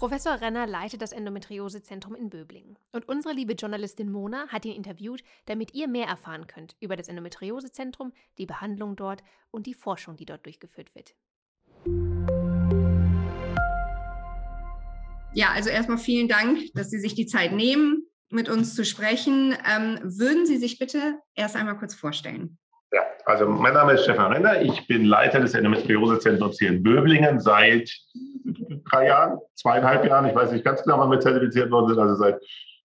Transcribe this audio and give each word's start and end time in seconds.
Professor 0.00 0.40
Renner 0.40 0.66
leitet 0.66 1.02
das 1.02 1.12
Endometriosezentrum 1.12 2.14
in 2.14 2.30
Böblingen. 2.30 2.78
Und 2.90 3.06
unsere 3.06 3.34
liebe 3.34 3.52
Journalistin 3.52 4.10
Mona 4.10 4.48
hat 4.48 4.64
ihn 4.64 4.74
interviewt, 4.74 5.22
damit 5.44 5.74
ihr 5.74 5.88
mehr 5.88 6.06
erfahren 6.06 6.46
könnt 6.46 6.74
über 6.80 6.96
das 6.96 7.08
Endometriosezentrum, 7.08 8.14
die 8.38 8.46
Behandlung 8.46 8.96
dort 8.96 9.22
und 9.50 9.66
die 9.66 9.74
Forschung, 9.74 10.16
die 10.16 10.24
dort 10.24 10.46
durchgeführt 10.46 10.94
wird. 10.94 11.14
Ja, 15.34 15.50
also 15.50 15.68
erstmal 15.68 15.98
vielen 15.98 16.28
Dank, 16.28 16.60
dass 16.72 16.88
Sie 16.88 16.98
sich 16.98 17.14
die 17.14 17.26
Zeit 17.26 17.52
nehmen, 17.52 18.06
mit 18.30 18.48
uns 18.48 18.74
zu 18.74 18.86
sprechen. 18.86 19.54
Ähm, 19.70 19.98
würden 20.02 20.46
Sie 20.46 20.56
sich 20.56 20.78
bitte 20.78 21.18
erst 21.34 21.56
einmal 21.56 21.76
kurz 21.76 21.94
vorstellen? 21.94 22.56
Ja, 22.92 23.02
also 23.24 23.46
mein 23.46 23.74
Name 23.74 23.92
ist 23.92 24.04
Stefan 24.04 24.32
Renner. 24.32 24.60
Ich 24.62 24.86
bin 24.88 25.04
Leiter 25.04 25.40
des 25.40 25.54
Endometriosezentrums 25.54 26.58
hier 26.58 26.70
in 26.70 26.82
Böblingen 26.82 27.40
seit 27.40 27.90
drei 28.90 29.06
Jahren, 29.06 29.38
zweieinhalb 29.54 30.04
Jahren. 30.04 30.26
Ich 30.26 30.34
weiß 30.34 30.50
nicht 30.52 30.64
ganz 30.64 30.82
genau, 30.82 30.98
wann 30.98 31.10
wir 31.10 31.20
zertifiziert 31.20 31.70
worden 31.70 31.88
sind. 31.88 31.98
Also 31.98 32.16
seit 32.16 32.40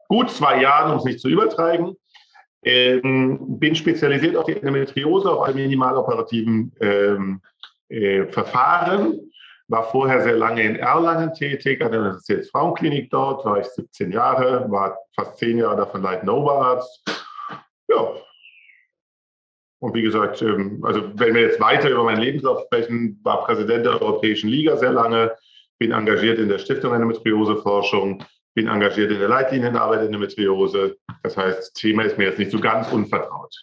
gut 0.08 0.30
zwei 0.30 0.62
Jahren, 0.62 0.92
um 0.92 0.98
es 1.00 1.06
nicht 1.06 1.20
zu 1.20 1.30
übertreiben. 1.30 1.96
Ähm, 2.64 3.60
bin 3.60 3.76
spezialisiert 3.76 4.36
auf 4.36 4.46
die 4.46 4.54
Endometriose, 4.54 5.32
auf 5.32 5.44
alle 5.44 5.56
minimaloperativen 5.56 6.72
ähm, 6.82 7.42
äh, 7.90 8.26
Verfahren 8.26 9.20
war 9.68 9.84
vorher 9.90 10.22
sehr 10.22 10.36
lange 10.36 10.62
in 10.62 10.76
Erlangen 10.76 11.34
tätig, 11.34 11.84
hatte 11.84 12.22
eine 12.30 12.44
Frauenklinik 12.52 13.10
dort, 13.10 13.46
war 13.46 13.60
ich 13.60 13.68
17 13.68 14.12
Jahre, 14.12 14.70
war 14.70 14.98
fast 15.16 15.38
zehn 15.38 15.58
Jahre 15.58 15.78
davon 15.78 16.02
leitender 16.02 16.36
Oberarzt. 16.36 17.04
Ja. 17.88 18.12
Und 19.80 19.94
wie 19.94 20.02
gesagt, 20.02 20.42
ähm, 20.42 20.84
also 20.84 21.12
wenn 21.16 21.36
wir 21.36 21.42
jetzt 21.42 21.60
weiter 21.60 21.90
über 21.90 22.04
meinen 22.04 22.22
Lebenslauf 22.22 22.64
sprechen, 22.66 23.20
war 23.24 23.46
Präsident 23.46 23.86
der 23.86 24.02
Europäischen 24.02 24.50
Liga 24.50 24.78
sehr 24.78 24.92
lange, 24.92 25.36
bin 25.80 25.92
engagiert 25.92 26.40
in 26.40 26.50
der 26.50 26.60
Stiftung 26.60 26.94
Endometrioseforschung, 26.94 28.24
bin 28.54 28.68
engagiert 28.68 29.12
in 29.12 29.20
der 29.20 29.28
Leitlinienarbeit 29.28 30.00
in 30.00 30.08
Endometriose. 30.08 30.98
Das 31.24 31.36
heißt, 31.36 31.58
das 31.60 31.74
Thema 31.74 32.04
ist 32.04 32.18
mir 32.18 32.26
jetzt 32.26 32.40
nicht 32.40 32.52
so 32.52 32.60
ganz 32.60 32.92
unvertraut. 32.92 33.54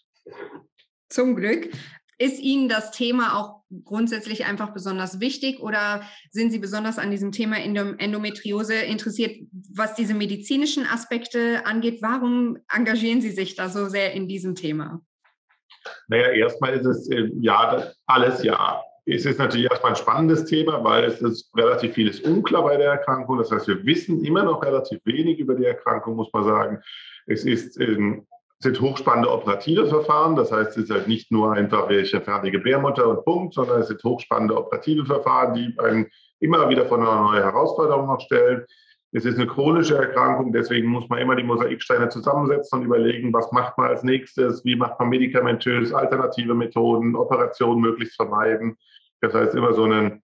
Zum 1.09 1.35
Glück. 1.35 1.71
Ist 2.19 2.41
Ihnen 2.41 2.69
das 2.69 2.93
Thema 2.93 3.37
auch 3.37 3.63
grundsätzlich 3.85 4.45
einfach 4.45 4.73
besonders 4.73 5.19
wichtig 5.19 5.61
oder 5.61 6.03
sind 6.31 6.53
Sie 6.53 6.61
besonders 6.61 6.99
an 6.99 7.11
diesem 7.11 7.33
Thema 7.33 7.57
Endometriose 7.59 8.75
interessiert, 8.75 9.41
was 9.75 9.97
diese 9.97 10.15
medizinischen 10.15 10.87
Aspekte 10.87 11.67
angeht? 11.67 11.99
Warum 12.01 12.59
engagieren 12.73 13.23
Sie 13.23 13.33
sich 13.33 13.57
da 13.57 13.69
so 13.69 13.89
sehr 13.89 14.13
in 14.13 14.29
diesem 14.29 14.55
Thema? 14.55 15.03
Naja, 16.09 16.31
erstmal 16.31 16.75
ist 16.75 16.87
es 16.87 17.11
äh, 17.11 17.31
ja 17.41 17.85
alles 18.07 18.43
ja. 18.43 18.83
Es 19.05 19.27
ist 19.27 19.39
natürlich 19.39 19.69
erstmal 19.69 19.93
ein 19.93 19.97
spannendes 19.97 20.45
Thema, 20.45 20.85
weil 20.85 21.05
es 21.05 21.21
ist 21.21 21.51
relativ 21.57 21.95
vieles 21.95 22.21
unklar 22.21 22.63
bei 22.63 22.77
der 22.77 22.93
Erkrankung. 22.93 23.39
Das 23.39 23.51
heißt, 23.51 23.67
wir 23.67 23.85
wissen 23.85 24.25
immer 24.25 24.45
noch 24.45 24.63
relativ 24.63 25.01
wenig 25.05 25.41
über 25.41 25.55
die 25.55 25.65
Erkrankung, 25.65 26.15
muss 26.15 26.33
man 26.33 26.45
sagen. 26.45 26.83
Es 27.27 27.45
ist 27.45 27.81
ähm, 27.81 28.27
sind 28.63 28.81
hochspannende 28.81 29.31
operative 29.31 29.87
Verfahren. 29.87 30.37
Das 30.37 30.53
heißt, 30.53 30.71
es 30.71 30.85
ist 30.85 30.91
halt 30.91 31.09
nicht 31.09 31.33
nur 31.33 31.53
einfach, 31.53 31.89
welche 31.89 32.21
fertige 32.21 32.59
Gebärmutter 32.59 33.09
und 33.09 33.25
Punkt, 33.25 33.55
sondern 33.55 33.81
es 33.81 33.89
sind 33.89 34.03
hochspannende 34.05 34.57
operative 34.57 35.05
Verfahren, 35.05 35.55
die 35.55 35.75
einen 35.79 36.07
immer 36.39 36.69
wieder 36.69 36.87
vor 36.87 36.99
eine 36.99 37.07
neue 37.07 37.43
Herausforderung 37.43 38.07
noch 38.07 38.21
stellen. 38.21 38.65
Es 39.15 39.27
ist 39.27 39.37
eine 39.37 39.47
chronische 39.47 39.97
Erkrankung, 39.97 40.53
deswegen 40.53 40.89
muss 40.89 41.07
man 41.11 41.19
immer 41.19 41.37
die 41.37 41.43
Mosaiksteine 41.43 42.09
zusammensetzen 42.09 42.79
und 42.79 42.87
überlegen, 42.87 43.33
was 43.33 43.53
macht 43.53 43.77
man 43.77 43.89
als 43.89 44.03
nächstes, 44.03 44.65
wie 44.65 44.75
macht 44.75 44.99
man 44.99 45.11
medikamentös, 45.11 45.93
alternative 45.93 46.55
Methoden, 46.55 47.15
Operationen 47.15 47.83
möglichst 47.83 48.17
vermeiden. 48.17 48.79
Das 49.21 49.35
heißt, 49.35 49.55
immer 49.55 49.75
so 49.75 49.85
ein, 49.85 50.23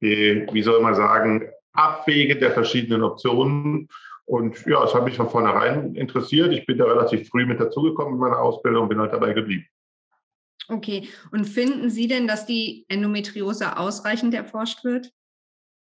wie 0.00 0.62
soll 0.62 0.80
man 0.80 0.94
sagen, 0.94 1.48
Abwägen 1.72 2.38
der 2.38 2.52
verschiedenen 2.52 3.02
Optionen 3.02 3.88
und 4.26 4.64
ja, 4.64 4.84
es 4.84 4.94
hat 4.94 5.04
mich 5.04 5.16
von 5.16 5.28
vornherein 5.28 5.96
interessiert. 5.96 6.52
Ich 6.52 6.64
bin 6.66 6.78
da 6.78 6.84
relativ 6.84 7.28
früh 7.28 7.44
mit 7.44 7.58
dazugekommen 7.58 8.14
in 8.14 8.20
meiner 8.20 8.38
Ausbildung 8.38 8.84
und 8.84 8.88
bin 8.90 9.00
halt 9.00 9.12
dabei 9.12 9.32
geblieben. 9.32 9.66
Okay, 10.68 11.08
und 11.32 11.46
finden 11.46 11.90
Sie 11.90 12.06
denn, 12.06 12.28
dass 12.28 12.46
die 12.46 12.86
Endometriose 12.88 13.76
ausreichend 13.76 14.34
erforscht 14.34 14.84
wird? 14.84 15.12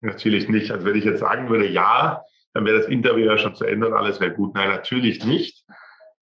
Natürlich 0.01 0.49
nicht. 0.49 0.71
Also 0.71 0.87
wenn 0.87 0.97
ich 0.97 1.05
jetzt 1.05 1.21
sagen 1.21 1.49
würde, 1.49 1.69
ja, 1.69 2.23
dann 2.55 2.65
wäre 2.65 2.79
das 2.79 2.89
Interview 2.89 3.27
ja 3.27 3.39
schon 3.39 3.55
zu 3.55 3.65
Ende 3.65 3.89
und 3.89 3.95
alles 3.95 4.21
wäre 4.21 4.33
gut. 4.33 4.55
Nein, 4.55 4.69
natürlich 4.69 5.25
nicht. 5.25 5.65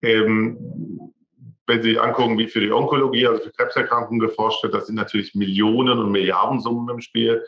Ähm, 0.01 0.57
wenn 1.67 1.81
Sie 1.81 1.97
angucken, 1.97 2.37
wie 2.37 2.47
für 2.47 2.59
die 2.59 2.71
Onkologie, 2.71 3.27
also 3.27 3.41
für 3.41 3.51
Krebserkrankungen 3.51 4.19
geforscht 4.19 4.63
wird, 4.63 4.73
das 4.73 4.87
sind 4.87 4.95
natürlich 4.95 5.33
Millionen 5.33 5.97
und 5.97 6.11
Milliardensummen 6.11 6.93
im 6.93 7.01
Spiel 7.01 7.43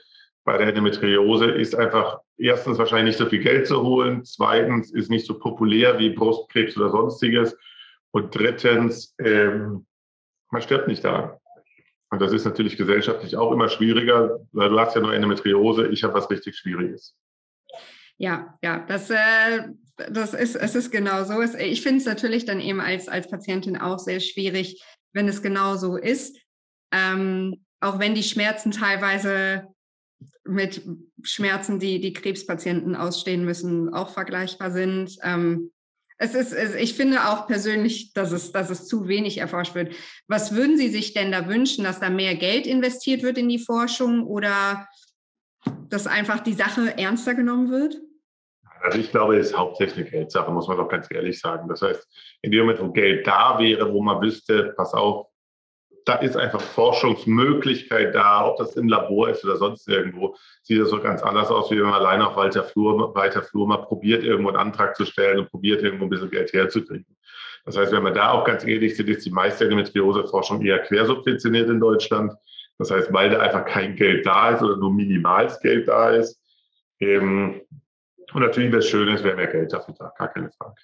bei 0.48 0.58
der 0.58 0.68
Endometriose 0.68 1.52
ist 1.52 1.76
einfach 1.76 2.22
erstens 2.38 2.78
wahrscheinlich 2.78 3.08
nicht 3.08 3.18
so 3.18 3.26
viel 3.26 3.44
Geld 3.44 3.68
zu 3.68 3.84
holen, 3.84 4.24
zweitens 4.24 4.94
ist 4.94 5.10
nicht 5.10 5.26
so 5.26 5.38
populär 5.38 6.00
wie 6.00 6.12
Brustkrebs 6.12 6.78
oder 6.78 6.90
sonstiges 6.90 7.58
und 8.12 8.34
drittens, 8.34 9.14
ähm, 9.20 9.86
man 10.50 10.62
stirbt 10.62 10.88
nicht 10.88 11.04
daran. 11.04 11.32
Und 12.10 12.22
das 12.22 12.32
ist 12.32 12.46
natürlich 12.46 12.78
gesellschaftlich 12.78 13.36
auch 13.36 13.52
immer 13.52 13.70
schwieriger, 13.70 14.40
weil 14.54 14.70
du 14.70 14.80
hast 14.80 14.96
ja 14.96 15.02
nur 15.02 15.14
Endometriose, 15.14 15.88
ich 15.88 16.04
habe 16.04 16.14
was 16.14 16.30
richtig 16.30 16.56
Schwieriges. 16.56 17.16
Ja, 18.18 18.58
ja, 18.64 18.80
das, 18.88 19.10
äh, 19.10 19.68
das 19.98 20.34
ist, 20.34 20.56
es 20.56 20.76
ist 20.76 20.92
genau 20.92 21.24
so. 21.24 21.42
Ich 21.60 21.82
finde 21.82 22.00
es 22.00 22.06
natürlich 22.06 22.46
dann 22.46 22.62
eben 22.62 22.80
als, 22.80 23.08
als 23.08 23.30
Patientin 23.30 23.78
auch 23.78 24.00
sehr 24.00 24.20
schwierig, 24.20 24.82
wenn 25.14 25.28
es 25.28 25.42
genau 25.42 25.76
so 25.76 25.98
ist. 25.98 26.38
Ähm, 26.92 27.66
auch 27.82 28.00
wenn 28.00 28.16
die 28.16 28.24
Schmerzen 28.24 28.72
teilweise 28.72 29.68
mit 30.46 30.82
Schmerzen, 31.24 31.80
die 31.80 32.00
die 32.00 32.14
Krebspatienten 32.14 32.96
ausstehen 32.96 33.44
müssen, 33.44 33.94
auch 33.94 34.10
vergleichbar 34.10 34.72
sind. 34.72 35.18
Ähm, 35.24 35.72
es 36.18 36.34
ist, 36.34 36.54
ich 36.76 36.96
finde 36.96 37.30
auch 37.30 37.48
persönlich, 37.48 38.14
dass 38.14 38.32
es, 38.32 38.52
dass 38.52 38.70
es 38.70 38.88
zu 38.88 39.08
wenig 39.08 39.38
erforscht 39.38 39.76
wird. 39.76 39.94
Was 40.28 40.56
würden 40.56 40.78
Sie 40.78 40.90
sich 40.90 41.14
denn 41.14 41.32
da 41.32 41.48
wünschen, 41.48 41.84
dass 41.84 42.00
da 42.00 42.10
mehr 42.10 42.36
Geld 42.36 42.66
investiert 42.66 43.22
wird 43.22 43.38
in 43.38 43.50
die 43.50 43.60
Forschung 43.60 44.26
oder 44.26 44.88
dass 45.90 46.08
einfach 46.08 46.40
die 46.40 46.54
Sache 46.54 46.98
ernster 46.98 47.36
genommen 47.36 47.70
wird? 47.70 48.02
Also 48.82 49.00
ich 49.00 49.12
glaube, 49.12 49.38
es 49.38 49.48
ist 49.48 49.58
hauptsächlich 49.58 49.98
eine 49.98 50.10
Geldsache, 50.10 50.52
muss 50.52 50.68
man 50.68 50.78
doch 50.78 50.90
ganz 50.90 51.08
ehrlich 51.12 51.40
sagen. 51.40 51.68
Das 51.68 51.82
heißt, 51.82 52.08
in 52.42 52.52
dem 52.52 52.62
Moment, 52.62 52.82
wo 52.82 52.92
Geld 52.92 53.26
da 53.26 53.58
wäre, 53.60 53.92
wo 53.92 54.02
man 54.02 54.22
wüsste, 54.22 54.74
pass 54.76 54.94
auf, 54.94 55.28
da 56.08 56.16
ist 56.16 56.38
einfach 56.38 56.62
Forschungsmöglichkeit 56.62 58.16
da, 58.16 58.48
ob 58.48 58.58
das 58.58 58.78
im 58.78 58.88
Labor 58.88 59.30
ist 59.30 59.44
oder 59.44 59.58
sonst 59.58 59.88
irgendwo. 59.90 60.38
Sieht 60.64 60.80
das 60.80 60.90
so 60.90 61.02
ganz 61.02 61.22
anders 61.22 61.50
aus, 61.50 61.70
wie 61.70 61.78
wenn 61.78 61.84
man 61.84 61.96
allein 61.96 62.22
auf 62.22 62.38
weiter 62.38 62.64
Flur, 62.64 63.14
weiter 63.14 63.44
Flur 63.44 63.68
mal 63.68 63.78
probiert, 63.78 64.24
irgendwo 64.24 64.50
einen 64.50 64.58
Antrag 64.58 64.96
zu 64.96 65.06
stellen 65.06 65.40
und 65.40 65.50
probiert, 65.50 65.84
irgendwo 65.84 66.06
ein 66.06 66.10
bisschen 66.10 66.30
Geld 66.30 66.54
herzukriegen. 66.54 67.18
Das 67.66 67.76
heißt, 67.76 67.92
wenn 67.92 68.04
wir 68.04 68.12
da 68.12 68.32
auch 68.32 68.46
ganz 68.46 68.64
ehrlich 68.64 68.96
sind, 68.96 69.10
ist 69.10 69.26
die 69.26 69.32
meiste 69.32 69.66
Endometriose-Forschung 69.66 70.62
eher 70.62 70.80
quersubventioniert 70.80 71.70
in 71.70 71.82
Deutschland. 71.82 72.34
Das 72.78 72.90
heißt, 72.90 73.12
weil 73.12 73.30
da 73.30 73.40
einfach 73.40 73.66
kein 73.66 73.98
Geld 73.98 74.26
da 74.26 74.52
ist 74.52 74.62
oder 74.62 74.78
nur 74.78 74.94
minimales 74.94 75.60
Geld 75.60 75.90
da 75.90 76.12
ist. 76.12 76.42
Ähm, 77.02 77.62
und 78.32 78.42
natürlich 78.42 78.72
wäre 78.72 78.80
es 78.80 78.88
schön, 78.88 79.10
es 79.10 79.24
wäre 79.24 79.36
mehr 79.36 79.48
Geld 79.48 79.74
dafür 79.74 79.94
da, 80.00 80.14
gar 80.18 80.30
keine 80.30 80.50
Frage. 80.52 80.76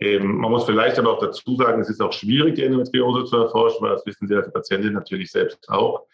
Ähm, 0.00 0.36
man 0.36 0.50
muss 0.50 0.64
vielleicht 0.64 0.98
aber 0.98 1.12
auch 1.12 1.20
dazu 1.20 1.56
sagen, 1.56 1.80
es 1.80 1.90
ist 1.90 2.00
auch 2.00 2.12
schwierig, 2.12 2.54
die 2.54 2.62
Endometriose 2.62 3.24
zu 3.24 3.36
erforschen, 3.36 3.78
weil 3.80 3.92
das 3.92 4.06
wissen 4.06 4.28
Sie 4.28 4.34
als 4.34 4.52
Patientin 4.52 4.92
natürlich 4.92 5.30
selbst 5.30 5.68
auch. 5.68 6.06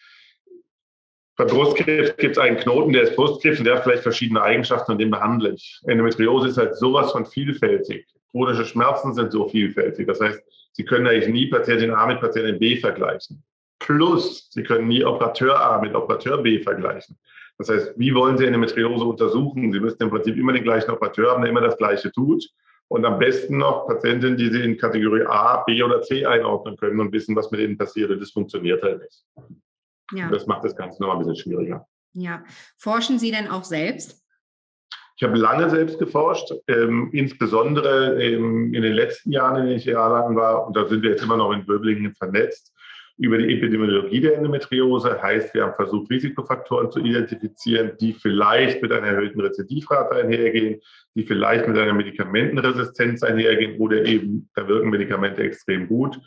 Bei 1.37 1.45
Brustkrebs 1.45 2.17
gibt 2.17 2.37
es 2.37 2.39
einen 2.39 2.57
Knoten, 2.57 2.93
der 2.93 3.03
ist 3.03 3.17
Brustkrebs 3.17 3.59
und 3.59 3.65
der 3.65 3.77
hat 3.77 3.83
vielleicht 3.83 4.05
verschiedene 4.05 4.41
Eigenschaften 4.41 4.93
und 4.93 4.99
den 4.99 5.11
behandle 5.11 5.51
ich. 5.51 5.81
Endometriose 5.87 6.49
ist 6.49 6.57
halt 6.57 6.77
sowas 6.77 7.13
von 7.13 7.27
vielfältig. 7.27 8.07
Chronische 8.31 8.65
Schmerzen 8.65 9.15
sind 9.15 9.33
so 9.33 9.49
vielfältig. 9.49 10.07
Das 10.07 10.21
heißt, 10.21 10.41
Sie 10.73 10.85
können 10.85 11.07
eigentlich 11.07 11.33
nie 11.33 11.47
Patientin 11.47 11.91
A 11.93 12.07
mit 12.07 12.21
Patientin 12.21 12.59
B 12.59 12.77
vergleichen. 12.77 13.43
Plus, 13.81 14.49
Sie 14.51 14.63
können 14.63 14.89
nie 14.89 15.05
Operateur 15.05 15.61
A 15.61 15.81
mit 15.81 15.95
Operateur 15.95 16.39
B 16.39 16.61
vergleichen. 16.61 17.19
Das 17.59 17.69
heißt, 17.69 17.95
wie 17.97 18.15
wollen 18.15 18.39
Sie 18.39 18.47
Endometriose 18.47 19.05
untersuchen? 19.05 19.73
Sie 19.73 19.81
müssen 19.81 20.03
im 20.03 20.11
Prinzip 20.11 20.37
immer 20.37 20.53
den 20.53 20.65
gleichen 20.65 20.91
Operateur 20.91 21.33
haben, 21.33 21.43
der 21.43 21.51
immer 21.51 21.61
das 21.61 21.77
Gleiche 21.77 22.11
tut 22.11 22.45
und 22.89 23.05
am 23.05 23.19
besten 23.19 23.59
noch 23.59 23.87
Patientinnen, 23.87 24.37
die 24.37 24.51
Sie 24.51 24.63
in 24.63 24.77
Kategorie 24.77 25.25
A, 25.27 25.63
B 25.65 25.83
oder 25.83 26.03
C 26.03 26.25
einordnen 26.25 26.77
können 26.77 27.01
und 27.01 27.13
wissen, 27.13 27.35
was 27.35 27.51
mit 27.51 27.61
ihnen 27.61 27.79
passiert. 27.79 28.11
Und 28.11 28.21
das 28.21 28.31
funktioniert 28.31 28.83
halt 28.83 29.03
nicht. 29.03 29.25
Ja. 30.13 30.31
Das 30.31 30.47
macht 30.47 30.65
das 30.65 30.77
Ganze 30.77 31.03
noch 31.03 31.13
ein 31.13 31.19
bisschen 31.19 31.37
schwieriger. 31.37 31.87
Ja. 32.13 32.45
Forschen 32.77 33.19
Sie 33.19 33.31
denn 33.31 33.49
auch 33.49 33.65
selbst? 33.65 34.23
Ich 35.17 35.23
habe 35.23 35.37
lange 35.37 35.71
selbst 35.71 35.99
geforscht, 35.99 36.53
ähm, 36.67 37.11
insbesondere 37.13 38.21
ähm, 38.21 38.75
in 38.75 38.83
den 38.83 38.95
letzten 38.95 39.31
Jahren, 39.31 39.57
in 39.57 39.67
denen 39.67 39.79
ich 39.79 39.85
jahrelang 39.85 40.35
war, 40.35 40.67
und 40.67 40.77
da 40.77 40.87
sind 40.87 41.03
wir 41.03 41.11
jetzt 41.11 41.23
immer 41.23 41.37
noch 41.37 41.53
in 41.53 41.65
Böblingen 41.65 42.15
vernetzt, 42.15 42.74
über 43.17 43.39
die 43.39 43.55
Epidemiologie 43.55 44.21
der 44.21 44.37
Endometriose. 44.37 45.23
Heißt, 45.23 45.55
wir 45.55 45.65
haben 45.65 45.75
versucht, 45.75 46.11
Risikofaktoren 46.11 46.91
zu 46.91 47.01
identifizieren, 47.01 47.93
die 48.01 48.13
vielleicht 48.13 48.83
mit 48.83 48.91
einer 48.93 49.07
erhöhten 49.07 49.41
Rezidivrate 49.41 50.17
einhergehen, 50.17 50.81
die 51.15 51.23
vielleicht 51.23 51.69
mit 51.69 51.79
einer 51.79 51.93
Medikamentenresistenz 51.93 53.23
einhergehen 53.23 53.79
oder 53.79 54.05
eben, 54.05 54.51
da 54.55 54.67
wirken 54.67 54.91
Medikamente 54.91 55.43
extrem 55.43 55.87
gut. 55.87 56.19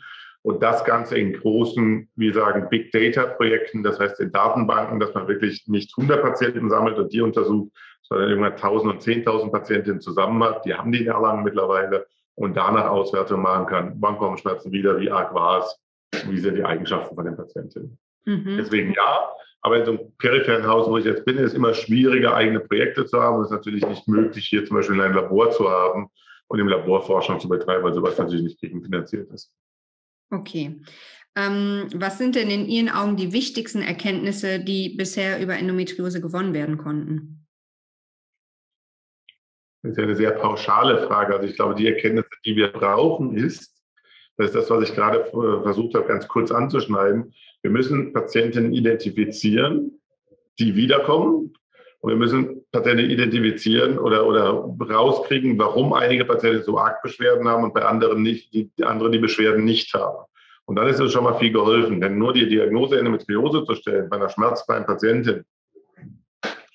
Und 0.42 0.62
das 0.62 0.84
Ganze 0.84 1.18
in 1.18 1.34
großen, 1.34 2.08
wie 2.16 2.32
sagen, 2.32 2.68
Big 2.70 2.90
Data 2.92 3.26
Projekten, 3.26 3.82
das 3.82 3.98
heißt 3.98 4.20
in 4.20 4.32
Datenbanken, 4.32 4.98
dass 5.00 5.12
man 5.12 5.28
wirklich 5.28 5.64
nicht 5.66 5.92
100 5.96 6.22
Patienten 6.22 6.70
sammelt 6.70 6.96
und 6.96 7.12
die 7.12 7.20
untersucht, 7.20 7.70
sondern 8.02 8.30
irgendwann 8.30 8.52
1000 8.52 8.92
und 8.94 9.02
10.000 9.02 9.50
Patientinnen 9.50 10.00
zusammen 10.00 10.42
hat. 10.42 10.64
Die 10.64 10.72
haben 10.72 10.92
die 10.92 11.02
in 11.02 11.08
Erlangen 11.08 11.44
mittlerweile 11.44 12.06
und 12.34 12.56
danach 12.56 12.88
Auswertung 12.88 13.42
machen 13.42 13.66
kann. 13.66 13.96
Wann 13.98 14.16
kommen 14.16 14.38
Schmerzen 14.38 14.72
wieder? 14.72 14.98
Wie 15.00 15.10
arg 15.10 15.34
war 15.34 15.60
es? 15.60 15.78
Wie 16.28 16.38
sind 16.38 16.56
die 16.56 16.64
Eigenschaften 16.64 17.14
von 17.14 17.24
den 17.24 17.36
Patientinnen? 17.36 17.98
Mhm. 18.24 18.56
Deswegen 18.58 18.92
ja, 18.92 19.30
aber 19.62 19.78
in 19.78 19.84
so 19.84 19.90
einem 19.92 20.12
peripheren 20.18 20.66
Haus, 20.66 20.88
wo 20.88 20.98
ich 20.98 21.04
jetzt 21.04 21.24
bin, 21.24 21.36
ist 21.36 21.48
es 21.48 21.54
immer 21.54 21.74
schwieriger, 21.74 22.34
eigene 22.34 22.60
Projekte 22.60 23.06
zu 23.06 23.20
haben. 23.20 23.40
Es 23.40 23.48
ist 23.48 23.56
natürlich 23.56 23.86
nicht 23.86 24.06
möglich, 24.06 24.46
hier 24.46 24.64
zum 24.64 24.76
Beispiel 24.76 25.00
ein 25.00 25.14
Labor 25.14 25.50
zu 25.50 25.68
haben 25.68 26.08
und 26.48 26.58
im 26.58 26.68
Labor 26.68 27.02
Forschung 27.02 27.40
zu 27.40 27.48
betreiben, 27.48 27.82
weil 27.82 27.94
sowas 27.94 28.18
natürlich 28.18 28.44
nicht 28.44 28.60
gegenfinanziert 28.60 29.30
ist. 29.30 29.52
Okay. 30.30 30.80
Ähm, 31.36 31.88
was 31.94 32.18
sind 32.18 32.34
denn 32.34 32.50
in 32.50 32.66
Ihren 32.66 32.88
Augen 32.88 33.16
die 33.16 33.32
wichtigsten 33.32 33.82
Erkenntnisse, 33.82 34.60
die 34.60 34.90
bisher 34.96 35.40
über 35.40 35.54
Endometriose 35.54 36.20
gewonnen 36.20 36.54
werden 36.54 36.78
konnten? 36.78 37.46
Das 39.82 39.92
ist 39.92 39.98
ja 39.98 40.04
eine 40.04 40.16
sehr 40.16 40.32
pauschale 40.32 41.06
Frage. 41.06 41.34
Also 41.34 41.46
ich 41.46 41.54
glaube, 41.54 41.74
die 41.74 41.86
Erkenntnisse, 41.86 42.28
die 42.44 42.56
wir 42.56 42.68
brauchen, 42.68 43.36
ist, 43.36 43.77
das 44.38 44.46
ist 44.46 44.54
das, 44.54 44.70
was 44.70 44.88
ich 44.88 44.94
gerade 44.94 45.18
äh, 45.18 45.62
versucht 45.62 45.94
habe, 45.94 46.06
ganz 46.06 46.28
kurz 46.28 46.52
anzuschneiden. 46.52 47.34
Wir 47.62 47.70
müssen 47.72 48.12
Patienten 48.12 48.72
identifizieren, 48.72 50.00
die 50.58 50.76
wiederkommen. 50.76 51.54
Und 52.00 52.10
wir 52.10 52.16
müssen 52.16 52.64
Patienten 52.70 53.10
identifizieren 53.10 53.98
oder, 53.98 54.24
oder 54.24 54.50
rauskriegen, 54.88 55.58
warum 55.58 55.92
einige 55.92 56.24
Patienten 56.24 56.62
so 56.62 56.78
arg 56.78 57.02
Beschwerden 57.02 57.48
haben 57.48 57.64
und 57.64 57.74
bei 57.74 57.84
anderen 57.84 58.22
nicht, 58.22 58.54
die, 58.54 58.70
andere 58.82 59.10
die 59.10 59.18
Beschwerden 59.18 59.64
nicht 59.64 59.92
haben. 59.94 60.24
Und 60.66 60.76
dann 60.76 60.86
ist 60.86 61.00
es 61.00 61.12
schon 61.12 61.24
mal 61.24 61.38
viel 61.40 61.50
geholfen, 61.50 62.00
denn 62.00 62.16
nur 62.16 62.32
die 62.32 62.48
Diagnose 62.48 62.96
Endometriose 62.96 63.64
zu 63.64 63.74
stellen 63.74 64.08
bei 64.08 64.16
einer 64.16 64.28
schmerzfreien 64.28 64.86
Patientin 64.86 65.44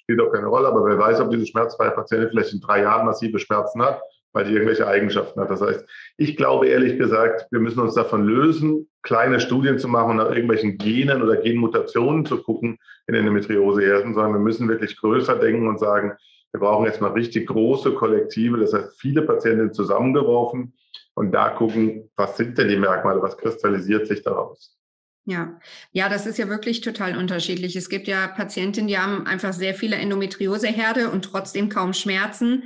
spielt 0.01 0.19
auch 0.19 0.33
keine 0.33 0.47
Rolle, 0.47 0.67
aber 0.67 0.83
wer 0.83 0.99
weiß, 0.99 1.21
ob 1.21 1.31
diese 1.31 1.47
schmerzfreie 1.47 1.91
Patientin 1.91 2.29
vielleicht 2.29 2.53
in 2.53 2.59
drei 2.59 2.81
Jahren 2.81 3.05
massive 3.05 3.39
Schmerzen 3.39 3.81
hat 3.81 4.01
weil 4.33 4.45
die 4.45 4.53
irgendwelche 4.53 4.87
Eigenschaften 4.87 5.39
hat. 5.39 5.49
Das 5.49 5.61
heißt, 5.61 5.85
ich 6.17 6.35
glaube 6.35 6.67
ehrlich 6.67 6.97
gesagt, 6.97 7.47
wir 7.51 7.59
müssen 7.59 7.79
uns 7.79 7.93
davon 7.93 8.25
lösen, 8.25 8.89
kleine 9.03 9.39
Studien 9.39 9.79
zu 9.79 9.87
machen 9.87 10.11
und 10.11 10.17
nach 10.17 10.31
irgendwelchen 10.31 10.77
Genen 10.77 11.21
oder 11.21 11.37
Genmutationen 11.37 12.25
zu 12.25 12.41
gucken 12.41 12.77
in 13.07 13.15
Endometrioseherden, 13.15 14.13
sondern 14.13 14.33
wir 14.33 14.39
müssen 14.39 14.67
wirklich 14.67 14.97
größer 14.97 15.35
denken 15.35 15.67
und 15.67 15.79
sagen, 15.79 16.13
wir 16.51 16.59
brauchen 16.59 16.85
jetzt 16.85 17.01
mal 17.01 17.11
richtig 17.11 17.47
große 17.47 17.93
Kollektive, 17.93 18.57
das 18.59 18.73
heißt 18.73 18.99
viele 18.99 19.23
Patientinnen 19.23 19.73
zusammengeworfen 19.73 20.73
und 21.15 21.31
da 21.31 21.49
gucken, 21.49 22.09
was 22.15 22.37
sind 22.37 22.57
denn 22.57 22.67
die 22.67 22.77
Merkmale, 22.77 23.21
was 23.21 23.37
kristallisiert 23.37 24.07
sich 24.07 24.23
daraus. 24.23 24.77
Ja, 25.25 25.59
ja, 25.93 26.09
das 26.09 26.25
ist 26.25 26.37
ja 26.37 26.49
wirklich 26.49 26.81
total 26.81 27.17
unterschiedlich. 27.17 27.75
Es 27.75 27.87
gibt 27.87 28.07
ja 28.07 28.27
Patientinnen, 28.27 28.89
die 28.89 28.97
haben 28.97 29.25
einfach 29.25 29.53
sehr 29.53 29.73
viele 29.73 29.95
Endometrioseherde 29.95 31.09
und 31.09 31.23
trotzdem 31.23 31.69
kaum 31.69 31.93
Schmerzen. 31.93 32.63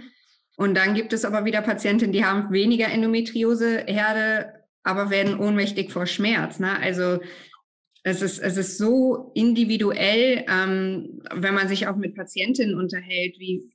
Und 0.58 0.76
dann 0.76 0.96
gibt 0.96 1.14
es 1.14 1.24
aber 1.24 1.46
wieder 1.46 1.62
Patientinnen, 1.62 2.12
die 2.12 2.26
haben 2.26 2.52
weniger 2.52 2.88
Endometrioseherde, 2.88 4.54
aber 4.84 5.12
werden 5.12 5.40
ohnmächtig 5.40 5.92
vor 5.92 6.08
Schmerz. 6.08 6.60
Ne? 6.60 6.78
Also 6.80 7.20
es 8.02 8.24
ist, 8.24 8.40
es 8.40 8.58
ist 8.58 8.78
so 8.80 9.32
individuell, 9.36 10.46
ähm, 10.50 11.22
wenn 11.32 11.54
man 11.54 11.68
sich 11.68 11.88
auch 11.88 11.96
mit 11.96 12.16
Patientinnen 12.16 12.76
unterhält, 12.76 13.38
wie, 13.38 13.72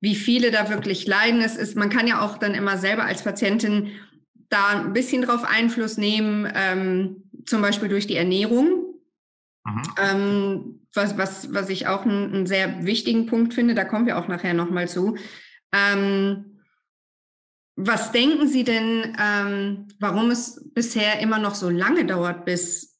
wie 0.00 0.16
viele 0.16 0.50
da 0.50 0.68
wirklich 0.68 1.06
leiden. 1.06 1.40
Es 1.42 1.56
ist, 1.56 1.76
man 1.76 1.90
kann 1.90 2.08
ja 2.08 2.22
auch 2.22 2.38
dann 2.38 2.54
immer 2.54 2.76
selber 2.76 3.04
als 3.04 3.22
Patientin 3.22 3.92
da 4.48 4.80
ein 4.80 4.92
bisschen 4.92 5.22
drauf 5.22 5.44
Einfluss 5.44 5.96
nehmen, 5.96 6.50
ähm, 6.56 7.30
zum 7.46 7.62
Beispiel 7.62 7.88
durch 7.88 8.08
die 8.08 8.16
Ernährung. 8.16 8.94
Mhm. 9.64 9.82
Ähm, 10.02 10.80
was, 10.92 11.16
was, 11.16 11.54
was 11.54 11.68
ich 11.68 11.86
auch 11.86 12.04
einen, 12.04 12.34
einen 12.34 12.46
sehr 12.46 12.84
wichtigen 12.84 13.26
Punkt 13.26 13.54
finde, 13.54 13.76
da 13.76 13.84
kommen 13.84 14.06
wir 14.06 14.18
auch 14.18 14.26
nachher 14.26 14.54
nochmal 14.54 14.88
zu. 14.88 15.16
Ähm, 15.72 16.60
was 17.76 18.10
denken 18.10 18.48
Sie 18.48 18.64
denn, 18.64 19.16
ähm, 19.20 19.88
warum 20.00 20.30
es 20.30 20.68
bisher 20.74 21.20
immer 21.20 21.38
noch 21.38 21.54
so 21.54 21.68
lange 21.68 22.04
dauert, 22.04 22.44
bis 22.44 22.98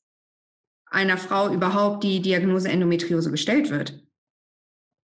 einer 0.86 1.18
Frau 1.18 1.52
überhaupt 1.52 2.04
die 2.04 2.20
Diagnose 2.20 2.68
Endometriose 2.68 3.30
gestellt 3.30 3.70
wird? 3.70 4.00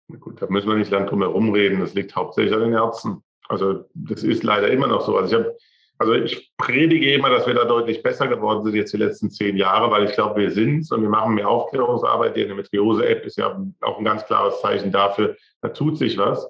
Na 0.09 0.17
gut, 0.17 0.41
da 0.41 0.47
müssen 0.49 0.67
wir 0.67 0.75
nicht 0.75 0.91
lang 0.91 1.07
drum 1.07 1.21
herum 1.21 1.51
reden. 1.53 1.79
Das 1.79 1.93
liegt 1.93 2.15
hauptsächlich 2.15 2.53
an 2.53 2.61
den 2.61 2.73
Ärzten. 2.73 3.23
Also 3.47 3.85
das 3.93 4.23
ist 4.23 4.43
leider 4.43 4.69
immer 4.69 4.87
noch 4.87 5.05
so. 5.05 5.17
Also 5.17 5.37
ich, 5.37 5.41
hab, 5.41 5.53
also 5.99 6.13
ich 6.15 6.51
predige 6.57 7.13
immer, 7.13 7.29
dass 7.29 7.47
wir 7.47 7.53
da 7.53 7.65
deutlich 7.65 8.03
besser 8.03 8.27
geworden 8.27 8.63
sind 8.63 8.75
jetzt 8.75 8.93
die 8.93 8.97
letzten 8.97 9.31
zehn 9.31 9.55
Jahre, 9.55 9.89
weil 9.89 10.05
ich 10.05 10.13
glaube, 10.13 10.41
wir 10.41 10.51
sind 10.51 10.79
es 10.81 10.91
und 10.91 11.01
wir 11.01 11.09
machen 11.09 11.35
mehr 11.35 11.47
Aufklärungsarbeit. 11.47 12.35
Die 12.35 12.41
Endometriose-App 12.41 13.25
ist 13.25 13.37
ja 13.37 13.57
auch 13.81 13.97
ein 13.99 14.05
ganz 14.05 14.25
klares 14.25 14.59
Zeichen 14.61 14.91
dafür, 14.91 15.37
da 15.61 15.69
tut 15.69 15.97
sich 15.97 16.17
was. 16.17 16.45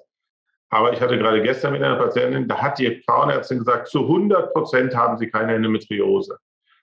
Aber 0.72 0.90
ich 0.94 1.02
hatte 1.02 1.18
gerade 1.18 1.42
gestern 1.42 1.74
mit 1.74 1.82
einer 1.82 1.96
Patientin, 1.96 2.48
da 2.48 2.56
hat 2.56 2.78
die 2.78 3.02
Frauenärztin 3.06 3.58
gesagt, 3.58 3.88
zu 3.88 4.00
100 4.00 4.54
Prozent 4.54 4.96
haben 4.96 5.18
sie 5.18 5.28
keine 5.28 5.54
Endometriose. 5.54 6.38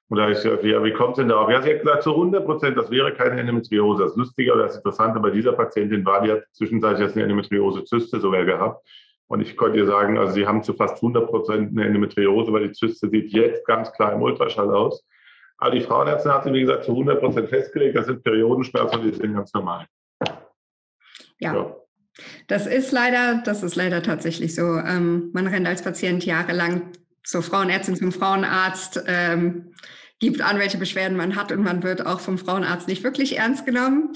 Und 0.09 0.17
da 0.17 0.23
habe 0.23 0.33
ich 0.33 0.43
gesagt, 0.43 0.63
ja, 0.63 0.83
wie 0.83 0.93
kommt 0.93 1.17
denn 1.17 1.29
darauf? 1.29 1.49
Ja, 1.49 1.59
sie 1.59 1.71
hat 1.71 1.79
gesagt, 1.79 2.03
zu 2.03 2.11
100 2.11 2.45
Prozent, 2.45 2.77
das 2.77 2.91
wäre 2.91 3.11
keine 3.11 3.41
Endometriose. 3.41 4.03
Das 4.03 4.15
Lustige 4.15 4.53
oder 4.53 4.63
das 4.63 4.75
Interessante 4.75 5.19
bei 5.19 5.31
dieser 5.31 5.53
Patientin 5.53 6.05
war, 6.05 6.21
die 6.21 6.31
hat 6.31 6.43
zwischenzeitlich 6.51 7.07
jetzt 7.07 7.15
eine 7.15 7.23
Endometriose-Zyste 7.23 8.19
sogar 8.19 8.45
gehabt. 8.45 8.87
Und 9.27 9.41
ich 9.41 9.57
konnte 9.57 9.79
ihr 9.79 9.87
sagen, 9.87 10.19
also 10.19 10.33
sie 10.33 10.45
haben 10.45 10.61
zu 10.61 10.75
fast 10.75 10.97
100 10.97 11.27
Prozent 11.27 11.71
eine 11.71 11.87
Endometriose, 11.87 12.53
weil 12.53 12.67
die 12.67 12.73
Zyste 12.73 13.09
sieht 13.09 13.31
jetzt 13.31 13.65
ganz 13.65 13.91
klar 13.93 14.13
im 14.13 14.21
Ultraschall 14.21 14.69
aus. 14.69 15.03
Aber 15.57 15.71
die 15.71 15.81
Frauenärztin 15.81 16.31
hat 16.31 16.43
sie, 16.43 16.53
wie 16.53 16.61
gesagt, 16.61 16.83
zu 16.83 16.91
100 16.91 17.19
Prozent 17.19 17.49
festgelegt, 17.49 17.97
das 17.97 18.05
sind 18.05 18.23
Periodenschmerzen 18.23 18.99
und 18.99 19.05
die 19.05 19.15
sind 19.15 19.33
ganz 19.33 19.51
normal. 19.51 19.87
Ja. 21.39 21.53
ja. 21.53 21.75
Das 22.47 22.67
ist 22.67 22.91
leider, 22.91 23.41
das 23.45 23.63
ist 23.63 23.75
leider 23.75 24.03
tatsächlich 24.03 24.55
so. 24.55 24.77
Ähm, 24.77 25.29
man 25.33 25.47
rennt 25.47 25.67
als 25.67 25.83
Patient 25.83 26.25
jahrelang 26.25 26.91
zur 27.23 27.43
Frauenärztin, 27.43 27.95
zum 27.95 28.11
Frauenarzt, 28.11 29.03
ähm, 29.07 29.73
gibt 30.19 30.41
an, 30.41 30.59
welche 30.59 30.77
Beschwerden 30.77 31.17
man 31.17 31.35
hat 31.35 31.51
und 31.51 31.63
man 31.63 31.83
wird 31.83 32.05
auch 32.05 32.19
vom 32.19 32.37
Frauenarzt 32.37 32.87
nicht 32.87 33.03
wirklich 33.03 33.37
ernst 33.37 33.65
genommen. 33.65 34.13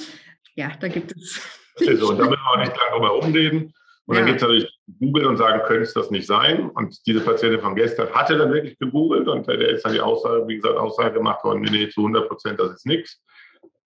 Ja, 0.56 0.72
da 0.80 0.88
gibt 0.88 1.16
es. 1.16 1.42
So, 1.75 2.10
und 2.12 2.19
da 2.19 2.25
müssen 2.25 2.40
wir 2.40 2.51
auch 2.51 2.57
nicht 2.60 2.78
lange 2.78 2.92
drüber 2.92 3.18
umreden. 3.18 3.74
Und 4.06 4.16
ja. 4.16 4.22
dann 4.22 4.28
gibt 4.28 4.38
es 4.38 4.42
natürlich 4.44 4.80
Google 5.00 5.25
und 5.25 5.38
sagen, 5.38 5.62
könnte 5.66 5.81
es 5.81 5.94
das 5.94 6.12
nicht 6.12 6.28
sein? 6.28 6.69
Und 6.69 6.96
diese 7.07 7.22
Patientin 7.22 7.62
von 7.62 7.75
gestern 7.75 8.13
hatte 8.13 8.38
dann 8.38 8.54
wirklich 8.54 8.78
gegoogelt 8.78 9.28
und 9.28 9.48
der 9.48 9.69
ist 9.69 9.84
dann 9.84 9.94
die 9.94 10.00
Aussage, 10.00 10.48
wie 10.48 10.57
gesagt, 10.57 10.78
Aussage 10.78 11.13
gemacht 11.13 11.44
worden, 11.44 11.62
nee, 11.62 11.89
zu 11.89 12.01
100 12.01 12.28
Prozent, 12.28 12.60
das 12.60 12.74
ist 12.74 12.86
nichts. 12.86 13.24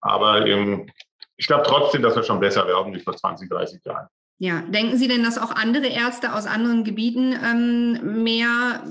Aber 0.02 0.46
ähm, 0.46 0.90
ich 1.38 1.46
glaube 1.46 1.62
trotzdem, 1.64 2.02
dass 2.02 2.16
wir 2.16 2.24
schon 2.24 2.40
besser 2.40 2.66
werden 2.66 2.92
wie 2.92 3.00
vor 3.00 3.16
20, 3.16 3.48
30 3.48 3.80
Jahren. 3.84 4.08
Ja, 4.38 4.60
denken 4.60 4.96
Sie 4.96 5.08
denn, 5.08 5.22
dass 5.22 5.38
auch 5.38 5.52
andere 5.52 5.86
Ärzte 5.86 6.34
aus 6.34 6.46
anderen 6.46 6.84
Gebieten 6.84 7.32
ähm, 7.32 8.22
mehr 8.22 8.82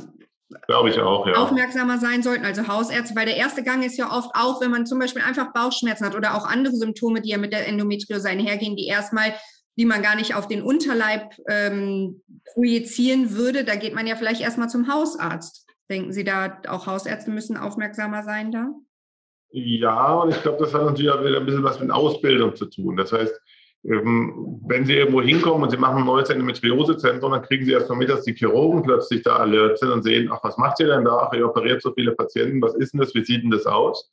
Glaube 0.68 0.90
ich 0.90 1.00
auch, 1.00 1.28
ja. 1.28 1.34
aufmerksamer 1.34 1.98
sein 1.98 2.24
sollten, 2.24 2.46
also 2.46 2.68
Hausärzte, 2.68 3.16
weil 3.16 3.26
der 3.26 3.36
erste 3.36 3.64
Gang 3.64 3.84
ist 3.84 3.98
ja 3.98 4.10
oft 4.12 4.32
auch, 4.34 4.62
wenn 4.62 4.72
man 4.72 4.86
zum 4.86 4.98
Beispiel 4.98 5.22
einfach 5.22 5.52
Bauchschmerzen 5.52 6.06
hat 6.06 6.16
oder 6.16 6.36
auch 6.36 6.46
andere 6.46 6.74
Symptome, 6.74 7.22
die 7.22 7.30
ja 7.30 7.38
mit 7.38 7.52
der 7.52 7.68
Endometriose 7.68 8.30
einhergehen, 8.30 8.78
die 8.78 8.88
erstmal, 8.88 9.34
die 9.78 9.86
man 9.86 10.02
gar 10.02 10.16
nicht 10.16 10.36
auf 10.36 10.48
den 10.48 10.62
Unterleib 10.62 11.34
ähm, 11.50 12.24
projizieren 12.54 13.32
würde, 13.36 13.66
da 13.66 13.76
geht 13.76 13.94
man 13.94 14.08
ja 14.08 14.16
vielleicht 14.16 14.40
erstmal 14.40 14.70
zum 14.70 14.92
Hausarzt. 14.92 15.66
Denken 15.90 16.14
Sie 16.14 16.24
da, 16.24 16.62
auch 16.68 16.88
Hausärzte 16.88 17.30
müssen 17.30 17.58
aufmerksamer 17.58 18.24
sein 18.24 18.52
da? 18.52 18.70
Ja, 19.52 20.16
und 20.16 20.30
ich 20.30 20.42
glaube, 20.42 20.58
das 20.60 20.74
hat 20.74 20.84
natürlich 20.84 21.12
auch 21.12 21.24
wieder 21.24 21.38
ein 21.38 21.46
bisschen 21.46 21.64
was 21.64 21.80
mit 21.80 21.90
Ausbildung 21.90 22.56
zu 22.56 22.66
tun. 22.66 22.98
Das 22.98 23.12
heißt, 23.12 23.40
ähm, 23.86 24.60
wenn 24.68 24.86
Sie 24.86 24.94
irgendwo 24.94 25.22
hinkommen 25.22 25.64
und 25.64 25.70
Sie 25.70 25.78
machen 25.78 26.00
ein 26.00 26.06
neues 26.06 26.30
Endometriosezentrum, 26.30 27.32
dann 27.32 27.44
kriegen 27.44 27.66
Sie 27.66 27.72
erst 27.72 27.90
mal 27.90 27.96
mit, 27.96 28.10
dass 28.10 28.24
die 28.24 28.34
Chirurgen 28.34 28.84
plötzlich 28.84 29.24
da 29.24 29.38
alert 29.38 29.80
sind 29.80 29.92
und 29.92 30.04
sehen, 30.04 30.30
ach, 30.32 30.44
was 30.44 30.58
macht 30.58 30.80
ihr 30.80 30.88
denn 30.88 31.06
da? 31.06 31.28
Ach, 31.28 31.34
ihr 31.34 31.48
operiert 31.48 31.82
so 31.82 31.94
viele 31.94 32.12
Patienten, 32.12 32.62
was 32.62 32.76
ist 32.76 32.94
denn 32.94 33.00
das? 33.00 33.16
Wie 33.16 33.24
sieht 33.24 33.44
denn 33.44 33.52
das 33.52 33.66
aus? 33.66 34.12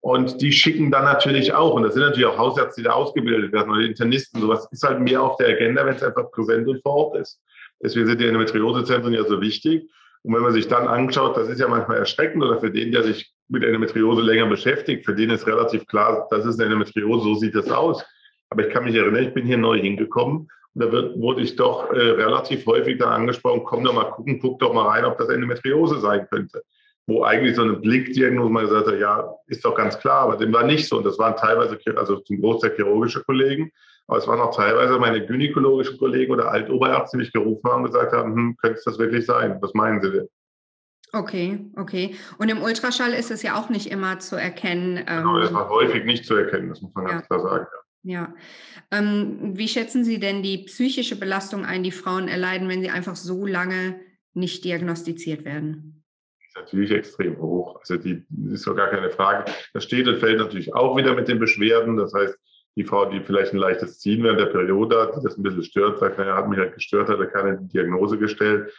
Und 0.00 0.40
die 0.40 0.52
schicken 0.52 0.92
dann 0.92 1.04
natürlich 1.04 1.52
auch, 1.52 1.74
und 1.74 1.82
das 1.82 1.94
sind 1.94 2.04
natürlich 2.04 2.26
auch 2.26 2.38
Hausärzte, 2.38 2.82
die 2.82 2.84
da 2.84 2.92
ausgebildet 2.92 3.52
werden 3.52 3.72
oder 3.72 3.80
Internisten, 3.80 4.40
sowas 4.40 4.68
ist 4.70 4.84
halt 4.84 5.00
mehr 5.00 5.20
auf 5.20 5.36
der 5.38 5.48
Agenda, 5.48 5.84
wenn 5.84 5.96
es 5.96 6.02
einfach 6.04 6.30
präsent 6.30 6.68
und 6.68 6.80
vor 6.82 6.94
Ort 6.94 7.16
ist. 7.16 7.40
Deswegen 7.82 8.06
sind 8.06 8.20
die 8.20 8.26
Endometriosezentren 8.26 9.12
ja 9.12 9.24
so 9.24 9.40
wichtig. 9.40 9.90
Und 10.22 10.34
wenn 10.34 10.42
man 10.42 10.52
sich 10.52 10.68
dann 10.68 10.86
anschaut, 10.86 11.36
das 11.36 11.48
ist 11.48 11.60
ja 11.60 11.68
manchmal 11.68 11.98
erschreckend 11.98 12.42
oder 12.42 12.60
für 12.60 12.70
den, 12.70 12.92
der 12.92 13.02
sich 13.02 13.32
mit 13.48 13.64
Endometriose 13.64 14.22
länger 14.22 14.46
beschäftigt, 14.46 15.04
für 15.04 15.14
den 15.14 15.30
ist 15.30 15.46
relativ 15.46 15.86
klar, 15.86 16.26
das 16.30 16.44
ist 16.44 16.60
eine 16.60 16.72
Endometriose, 16.72 17.24
so 17.24 17.34
sieht 17.34 17.54
das 17.54 17.70
aus. 17.70 18.04
Aber 18.50 18.66
ich 18.66 18.72
kann 18.72 18.84
mich 18.84 18.94
erinnern, 18.94 19.24
ich 19.24 19.34
bin 19.34 19.46
hier 19.46 19.58
neu 19.58 19.78
hingekommen 19.78 20.48
und 20.74 20.84
da 20.84 20.90
wird, 20.92 21.18
wurde 21.18 21.42
ich 21.42 21.56
doch 21.56 21.90
äh, 21.92 21.98
relativ 21.98 22.66
häufig 22.66 22.98
dann 22.98 23.10
angesprochen, 23.10 23.64
komm 23.64 23.84
doch 23.84 23.94
mal 23.94 24.10
gucken, 24.10 24.38
guck 24.40 24.58
doch 24.58 24.72
mal 24.72 24.88
rein, 24.88 25.04
ob 25.04 25.18
das 25.18 25.28
Endometriose 25.28 26.00
sein 26.00 26.26
könnte. 26.30 26.62
Wo 27.06 27.24
eigentlich 27.24 27.56
so 27.56 27.62
eine 27.62 27.74
Blickdiagnose 27.74 28.50
mal 28.50 28.66
gesagt 28.66 28.86
hat, 28.86 28.98
ja, 28.98 29.32
ist 29.46 29.64
doch 29.64 29.74
ganz 29.74 29.98
klar, 29.98 30.22
aber 30.22 30.36
dem 30.36 30.52
war 30.52 30.64
nicht 30.64 30.86
so. 30.86 30.98
Und 30.98 31.04
das 31.04 31.18
waren 31.18 31.36
teilweise, 31.36 31.78
also 31.96 32.16
zum 32.16 32.40
Großteil 32.40 32.74
chirurgische 32.76 33.24
Kollegen, 33.24 33.72
aber 34.06 34.18
es 34.18 34.26
waren 34.26 34.40
auch 34.40 34.54
teilweise 34.54 34.98
meine 34.98 35.24
gynäkologischen 35.24 35.98
Kollegen 35.98 36.32
oder 36.32 36.50
Altoberärzte, 36.50 37.16
die 37.16 37.22
mich 37.22 37.32
gerufen 37.32 37.70
haben 37.70 37.84
und 37.84 37.92
gesagt 37.92 38.12
haben, 38.12 38.34
hm, 38.34 38.56
könnte 38.58 38.78
es 38.78 38.84
das 38.84 38.98
wirklich 38.98 39.24
sein? 39.24 39.58
Was 39.60 39.72
meinen 39.74 40.02
Sie 40.02 40.10
denn? 40.10 40.28
Okay, 41.12 41.60
okay. 41.76 42.14
Und 42.38 42.50
im 42.50 42.62
Ultraschall 42.62 43.12
ist 43.12 43.30
es 43.30 43.42
ja 43.42 43.58
auch 43.58 43.70
nicht 43.70 43.90
immer 43.90 44.18
zu 44.18 44.36
erkennen. 44.36 44.98
Ähm, 44.98 45.04
genau, 45.22 45.40
das 45.40 45.52
war 45.52 45.68
häufig 45.68 46.04
nicht 46.04 46.24
zu 46.24 46.34
erkennen, 46.34 46.68
das 46.68 46.82
muss 46.82 46.94
man 46.94 47.06
ja. 47.06 47.12
ganz 47.12 47.26
klar 47.26 47.40
sagen. 47.40 47.66
Ja. 47.72 47.78
Ja. 48.04 48.34
Ähm, 48.90 49.56
wie 49.56 49.68
schätzen 49.68 50.04
Sie 50.04 50.18
denn 50.18 50.42
die 50.42 50.58
psychische 50.58 51.16
Belastung 51.18 51.64
ein, 51.64 51.82
die 51.82 51.90
Frauen 51.90 52.28
erleiden, 52.28 52.68
wenn 52.68 52.80
sie 52.80 52.90
einfach 52.90 53.16
so 53.16 53.44
lange 53.44 54.00
nicht 54.34 54.64
diagnostiziert 54.64 55.44
werden? 55.44 55.98
ist 56.48 56.56
natürlich 56.56 56.90
extrem 56.90 57.38
hoch. 57.38 57.78
Also 57.80 57.96
die 57.96 58.24
ist 58.50 58.66
doch 58.66 58.74
gar 58.74 58.88
keine 58.88 59.10
Frage. 59.10 59.52
Das 59.74 59.84
steht 59.84 60.08
und 60.08 60.18
fällt 60.18 60.38
natürlich 60.38 60.74
auch 60.74 60.96
wieder 60.96 61.14
mit 61.14 61.28
den 61.28 61.38
Beschwerden. 61.38 61.96
Das 61.96 62.14
heißt, 62.14 62.36
die 62.76 62.84
Frau, 62.84 63.06
die 63.06 63.20
vielleicht 63.20 63.52
ein 63.52 63.58
leichtes 63.58 63.98
Ziehen 63.98 64.22
während 64.22 64.40
der 64.40 64.46
Periode 64.46 65.00
hat, 65.00 65.16
die 65.16 65.22
das 65.22 65.36
ein 65.36 65.42
bisschen 65.42 65.64
stört, 65.64 65.98
sagt, 65.98 66.18
naja, 66.18 66.36
hat 66.36 66.48
mich 66.48 66.58
halt 66.58 66.74
gestört, 66.74 67.08
hat 67.08 67.18
er 67.18 67.26
keine 67.26 67.58
Diagnose 67.60 68.18
gestellt. 68.18 68.72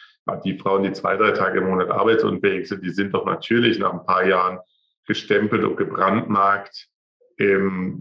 Die 0.45 0.57
Frauen, 0.57 0.83
die 0.83 0.91
zwei, 0.93 1.17
drei 1.17 1.31
Tage 1.31 1.59
im 1.59 1.67
Monat 1.67 1.89
arbeitsunfähig 1.89 2.67
sind, 2.67 2.83
die 2.83 2.91
sind 2.91 3.13
doch 3.13 3.25
natürlich 3.25 3.79
nach 3.79 3.93
ein 3.93 4.05
paar 4.05 4.25
Jahren 4.25 4.59
gestempelt 5.07 5.63
und 5.63 5.75
gebrandmarkt 5.75 6.87
ähm, 7.39 7.97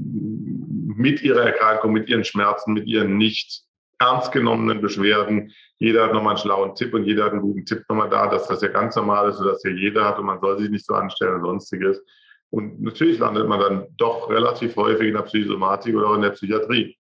mit 0.94 1.22
ihrer 1.22 1.42
Erkrankung, 1.42 1.92
mit 1.92 2.08
ihren 2.08 2.24
Schmerzen, 2.24 2.74
mit 2.74 2.86
ihren 2.86 3.16
nicht 3.16 3.62
ernst 3.98 4.32
genommenen 4.32 4.80
Beschwerden. 4.80 5.52
Jeder 5.78 6.04
hat 6.04 6.12
nochmal 6.12 6.34
einen 6.34 6.42
schlauen 6.42 6.74
Tipp 6.74 6.92
und 6.92 7.04
jeder 7.04 7.24
hat 7.24 7.32
einen 7.32 7.40
guten 7.40 7.64
Tipp 7.64 7.84
nochmal 7.88 8.10
da, 8.10 8.26
dass 8.26 8.46
das 8.46 8.60
ja 8.60 8.68
ganz 8.68 8.96
normal 8.96 9.30
ist 9.30 9.38
und 9.38 9.46
dass 9.46 9.62
ja 9.64 9.70
jeder 9.70 10.04
hat 10.04 10.18
und 10.18 10.26
man 10.26 10.40
soll 10.40 10.58
sich 10.58 10.70
nicht 10.70 10.84
so 10.84 10.94
anstellen 10.94 11.36
und 11.36 11.42
sonstiges. 11.42 12.04
Und 12.50 12.82
natürlich 12.82 13.18
landet 13.18 13.48
man 13.48 13.60
dann 13.60 13.86
doch 13.96 14.28
relativ 14.28 14.76
häufig 14.76 15.08
in 15.08 15.14
der 15.14 15.22
Psychosomatik 15.22 15.94
oder 15.94 16.14
in 16.14 16.22
der 16.22 16.30
Psychiatrie. 16.30 16.97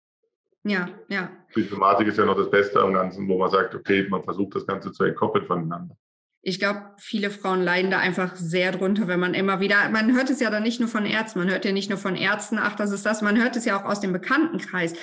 Ja, 0.66 0.88
ja. 1.08 1.30
Psychosomatik 1.50 2.08
ist 2.08 2.18
ja 2.18 2.24
noch 2.24 2.36
das 2.36 2.50
Beste 2.50 2.80
am 2.80 2.92
Ganzen, 2.92 3.28
wo 3.28 3.38
man 3.38 3.50
sagt, 3.50 3.74
okay, 3.74 4.06
man 4.10 4.24
versucht 4.24 4.56
das 4.56 4.66
Ganze 4.66 4.90
zu 4.90 5.04
entkoppeln 5.04 5.46
voneinander. 5.46 5.96
Ich 6.42 6.58
glaube, 6.58 6.82
viele 6.98 7.30
Frauen 7.30 7.62
leiden 7.62 7.90
da 7.90 7.98
einfach 7.98 8.34
sehr 8.36 8.72
drunter, 8.72 9.08
wenn 9.08 9.20
man 9.20 9.34
immer 9.34 9.60
wieder, 9.60 9.88
man 9.90 10.14
hört 10.14 10.30
es 10.30 10.40
ja 10.40 10.50
dann 10.50 10.62
nicht 10.64 10.80
nur 10.80 10.88
von 10.88 11.06
Ärzten, 11.06 11.40
man 11.40 11.50
hört 11.50 11.64
ja 11.64 11.72
nicht 11.72 11.88
nur 11.88 11.98
von 11.98 12.16
Ärzten, 12.16 12.58
ach, 12.58 12.74
das 12.74 12.90
ist 12.90 13.06
das, 13.06 13.22
man 13.22 13.40
hört 13.40 13.56
es 13.56 13.64
ja 13.64 13.80
auch 13.80 13.84
aus 13.84 14.00
dem 14.00 14.12
Bekanntenkreis. 14.12 14.94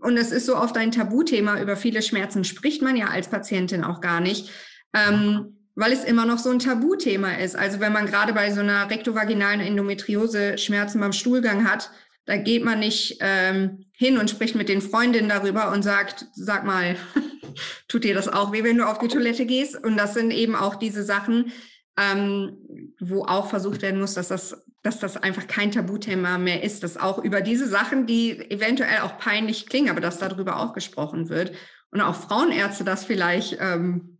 Und 0.00 0.16
es 0.16 0.32
ist 0.32 0.46
so 0.46 0.56
oft 0.56 0.76
ein 0.76 0.90
Tabuthema, 0.90 1.60
über 1.60 1.76
viele 1.76 2.02
Schmerzen 2.02 2.42
spricht 2.42 2.82
man 2.82 2.96
ja 2.96 3.06
als 3.06 3.28
Patientin 3.28 3.84
auch 3.84 4.00
gar 4.00 4.20
nicht. 4.20 4.50
Ähm, 4.92 5.56
weil 5.76 5.92
es 5.92 6.04
immer 6.04 6.24
noch 6.24 6.38
so 6.38 6.50
ein 6.50 6.60
Tabuthema 6.60 7.34
ist. 7.34 7.56
Also 7.56 7.80
wenn 7.80 7.92
man 7.92 8.06
gerade 8.06 8.32
bei 8.32 8.52
so 8.52 8.60
einer 8.60 8.88
rektovaginalen 8.90 9.60
Endometriose 9.60 10.56
Schmerzen 10.58 11.00
beim 11.00 11.12
Stuhlgang 11.12 11.68
hat, 11.68 11.90
da 12.26 12.36
geht 12.36 12.64
man 12.64 12.80
nicht 12.80 13.18
ähm, 13.20 13.84
hin 13.92 14.18
und 14.18 14.30
spricht 14.30 14.54
mit 14.54 14.68
den 14.68 14.80
Freundinnen 14.80 15.28
darüber 15.28 15.70
und 15.72 15.82
sagt, 15.82 16.26
sag 16.34 16.64
mal, 16.64 16.96
tut 17.88 18.04
dir 18.04 18.14
das 18.14 18.28
auch 18.28 18.52
weh, 18.52 18.64
wenn 18.64 18.78
du 18.78 18.86
auf 18.86 18.98
die 18.98 19.08
Toilette 19.08 19.46
gehst? 19.46 19.82
Und 19.82 19.96
das 19.96 20.14
sind 20.14 20.30
eben 20.30 20.56
auch 20.56 20.76
diese 20.76 21.02
Sachen, 21.02 21.52
ähm, 21.98 22.56
wo 22.98 23.24
auch 23.24 23.50
versucht 23.50 23.82
werden 23.82 24.00
muss, 24.00 24.14
dass 24.14 24.28
das, 24.28 24.64
dass 24.82 24.98
das 24.98 25.16
einfach 25.16 25.46
kein 25.46 25.70
Tabuthema 25.70 26.38
mehr 26.38 26.62
ist, 26.62 26.82
dass 26.82 26.96
auch 26.96 27.22
über 27.22 27.40
diese 27.40 27.68
Sachen, 27.68 28.06
die 28.06 28.50
eventuell 28.50 29.00
auch 29.00 29.18
peinlich 29.18 29.66
klingen, 29.66 29.90
aber 29.90 30.00
dass 30.00 30.18
darüber 30.18 30.58
auch 30.58 30.72
gesprochen 30.72 31.28
wird 31.28 31.52
und 31.90 32.00
auch 32.00 32.16
Frauenärzte 32.16 32.84
das 32.84 33.04
vielleicht 33.04 33.58
ähm, 33.60 34.18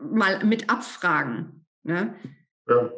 mal 0.00 0.44
mit 0.44 0.68
abfragen. 0.68 1.64
Ne? 1.84 2.14
Ja. 2.68 2.90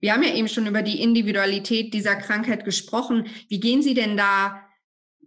Wir 0.00 0.12
haben 0.12 0.22
ja 0.22 0.34
eben 0.34 0.48
schon 0.48 0.66
über 0.66 0.82
die 0.82 1.02
Individualität 1.02 1.94
dieser 1.94 2.16
Krankheit 2.16 2.64
gesprochen. 2.64 3.26
Wie 3.48 3.60
gehen 3.60 3.82
Sie 3.82 3.94
denn 3.94 4.16
da 4.16 4.60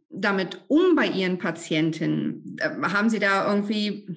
damit 0.09 0.61
um 0.67 0.95
bei 0.95 1.07
Ihren 1.07 1.38
Patientinnen? 1.38 2.57
Ähm, 2.61 2.93
haben 2.93 3.09
Sie 3.09 3.19
da 3.19 3.51
irgendwie, 3.51 4.07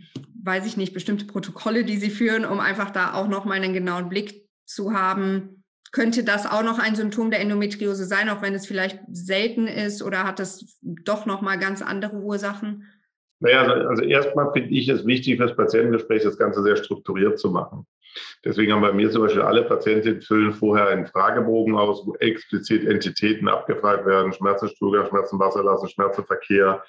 weiß 0.42 0.66
ich 0.66 0.76
nicht, 0.76 0.94
bestimmte 0.94 1.26
Protokolle, 1.26 1.85
die 1.85 1.97
Sie 1.97 2.11
führen, 2.11 2.44
um 2.44 2.61
einfach 2.61 2.90
da 2.90 3.14
auch 3.14 3.28
noch 3.28 3.44
mal 3.44 3.54
einen 3.54 3.73
genauen 3.73 4.09
Blick 4.09 4.49
zu 4.64 4.92
haben? 4.92 5.64
Könnte 5.90 6.25
das 6.25 6.47
auch 6.47 6.62
noch 6.62 6.78
ein 6.78 6.94
Symptom 6.97 7.30
der 7.30 7.40
Endometriose 7.40 8.06
sein, 8.06 8.30
auch 8.30 8.40
wenn 8.40 8.54
es 8.54 8.66
vielleicht 8.66 9.00
selten 9.11 9.66
ist 9.66 10.02
oder 10.02 10.25
hat 10.25 10.40
es 10.40 10.78
doch 10.80 11.26
noch 11.26 11.42
mal 11.42 11.59
ganz 11.59 11.82
andere 11.82 12.16
Ursachen? 12.16 12.87
Naja, 13.40 13.62
also, 13.62 13.88
also 13.88 14.02
erstmal 14.04 14.52
finde 14.52 14.71
ich 14.71 14.88
es 14.88 15.04
wichtig, 15.04 15.37
fürs 15.37 15.54
Patientengespräch 15.54 16.23
das 16.23 16.38
Ganze 16.38 16.62
sehr 16.62 16.76
strukturiert 16.76 17.38
zu 17.38 17.50
machen. 17.50 17.87
Deswegen 18.45 18.73
haben 18.73 18.83
bei 18.83 18.92
mir 18.92 19.11
zum 19.11 19.23
Beispiel 19.23 19.42
alle 19.42 19.62
Patientinnen 19.62 20.23
füllen 20.23 20.52
vorher 20.52 20.88
einen 20.88 21.07
Fragebogen 21.07 21.76
aus, 21.76 22.07
wo 22.07 22.14
explizit 22.16 22.85
Entitäten 22.85 23.49
abgefragt 23.49 24.07
werden, 24.07 24.33
Schmerzenstuhlgang, 24.33 25.09
Schmerzenwasserlassen, 25.09 25.88
Schmerzenverkehr, 25.88 26.83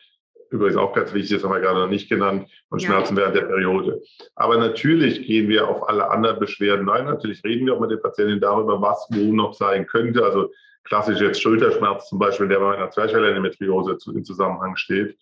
übrigens 0.53 0.77
auch 0.77 0.94
ganz 0.94 1.13
wichtig, 1.13 1.38
das 1.38 1.44
haben 1.44 1.53
wir 1.53 1.60
gerade 1.60 1.80
noch 1.80 1.89
nicht 1.89 2.10
genannt, 2.10 2.48
und 2.70 2.82
ja. 2.82 2.88
Schmerzen 2.88 3.18
während 3.18 3.36
der 3.36 3.42
Periode. 3.42 4.01
Aber 4.36 4.58
natürlich 4.58 5.25
gehen 5.25 5.50
wir 5.50 5.68
auf 5.68 5.89
alle 5.89 6.10
anderen 6.10 6.39
Beschwerden 6.39 6.88
ein. 6.89 7.06
Natürlich 7.06 7.44
reden 7.44 7.65
wir 7.65 7.74
auch 7.74 7.80
mit 7.80 7.92
den 7.92 8.01
Patientinnen 8.01 8.39
darüber, 8.39 8.80
was 8.80 9.08
wo 9.10 9.34
noch 9.34 9.53
sein 9.53 9.88
könnte. 9.88 10.24
Also 10.24 10.51
klassisch 10.84 11.20
jetzt 11.20 11.42
Schulterschmerz 11.42 12.08
zum 12.08 12.20
Beispiel, 12.20 12.48
der 12.48 12.60
bei 12.60 12.75
einer 12.75 12.92
Zwerchfell-Endometriose 12.92 13.98
in 14.13 14.24
Zusammenhang 14.24 14.75
steht. 14.75 15.18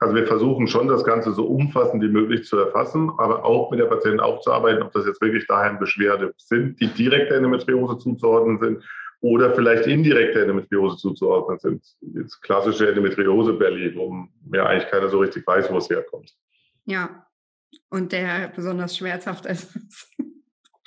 Also 0.00 0.14
wir 0.14 0.26
versuchen 0.26 0.66
schon, 0.66 0.88
das 0.88 1.04
Ganze 1.04 1.32
so 1.32 1.44
umfassend 1.44 2.02
wie 2.02 2.08
möglich 2.08 2.46
zu 2.46 2.56
erfassen, 2.56 3.10
aber 3.18 3.44
auch 3.44 3.70
mit 3.70 3.80
der 3.80 3.84
Patientin 3.84 4.20
aufzuarbeiten, 4.20 4.82
ob 4.82 4.92
das 4.92 5.04
jetzt 5.06 5.20
wirklich 5.20 5.46
daheim 5.46 5.78
Beschwerde 5.78 6.32
sind, 6.38 6.80
die 6.80 6.86
direkt 6.88 7.30
der 7.30 7.36
Endometriose 7.36 7.98
zuzuordnen 7.98 8.58
sind 8.58 8.82
oder 9.20 9.54
vielleicht 9.54 9.86
indirekt 9.86 10.34
der 10.34 10.42
Endometriose 10.42 10.96
zuzuordnen 10.96 11.58
sind. 11.58 11.84
Jetzt 12.14 12.40
klassische 12.40 12.88
Endometriose-Belly, 12.88 13.94
wo 13.94 14.26
mir 14.46 14.64
eigentlich 14.64 14.90
keiner 14.90 15.10
so 15.10 15.18
richtig 15.18 15.46
weiß, 15.46 15.70
wo 15.70 15.76
es 15.76 15.90
herkommt. 15.90 16.34
Ja, 16.86 17.26
und 17.90 18.12
der 18.12 18.50
besonders 18.56 18.96
schmerzhaft 18.96 19.46
ist. 19.46 19.76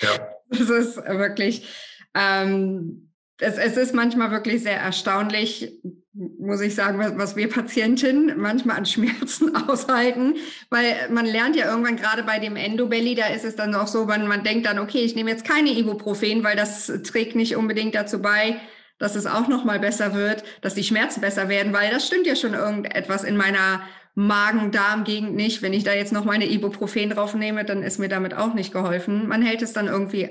Ja. 0.02 0.10
Das 0.56 0.70
ist 0.70 0.98
wirklich, 0.98 1.68
ähm, 2.14 3.12
es, 3.44 3.58
es 3.58 3.78
ist 3.78 3.94
manchmal 3.94 4.32
wirklich 4.32 4.64
sehr 4.64 4.78
erstaunlich, 4.78 5.72
muss 6.14 6.62
ich 6.62 6.76
sagen, 6.76 7.00
was, 7.00 7.18
was 7.18 7.36
wir 7.36 7.50
Patientinnen 7.50 8.40
manchmal 8.40 8.78
an 8.78 8.86
Schmerzen 8.86 9.56
aushalten, 9.68 10.36
weil 10.70 10.96
man 11.10 11.26
lernt 11.26 11.56
ja 11.56 11.70
irgendwann 11.70 11.98
gerade 11.98 12.24
bei 12.24 12.40
dem 12.40 12.56
Endobelly, 12.56 13.16
da 13.16 13.28
ist 13.28 13.46
es 13.46 13.56
dann 13.56 13.76
auch 13.76 13.88
so, 13.88 14.06
man, 14.06 14.28
man 14.28 14.44
denkt 14.44 14.66
dann, 14.66 14.80
okay, 14.80 15.00
ich 15.00 15.16
nehme 15.16 15.32
jetzt 15.32 15.46
keine 15.48 15.72
Ibuprofen, 15.72 16.44
weil 16.44 16.56
das 16.56 16.92
trägt 17.04 17.36
nicht 17.36 17.56
unbedingt 17.56 17.96
dazu 17.96 18.22
bei, 18.22 18.60
dass 19.00 19.16
es 19.16 19.26
auch 19.26 19.48
noch 19.48 19.66
mal 19.66 19.80
besser 19.80 20.14
wird, 20.14 20.44
dass 20.62 20.76
die 20.76 20.84
Schmerzen 20.84 21.22
besser 21.22 21.50
werden, 21.50 21.74
weil 21.74 21.92
das 21.92 22.08
stimmt 22.08 22.28
ja 22.28 22.36
schon 22.36 22.54
irgendetwas 22.54 23.24
in 23.24 23.36
meiner 23.36 23.82
Magen-Darm-Gegend 24.16 25.36
nicht. 25.36 25.62
Wenn 25.64 25.74
ich 25.74 25.84
da 25.84 25.94
jetzt 25.94 26.14
noch 26.14 26.26
meine 26.26 26.48
Ibuprofen 26.48 27.10
draufnehme, 27.10 27.66
dann 27.66 27.82
ist 27.82 28.00
mir 28.00 28.10
damit 28.10 28.36
auch 28.36 28.54
nicht 28.54 28.72
geholfen. 28.72 29.28
Man 29.28 29.42
hält 29.42 29.64
es 29.64 29.74
dann 29.74 29.88
irgendwie, 29.88 30.30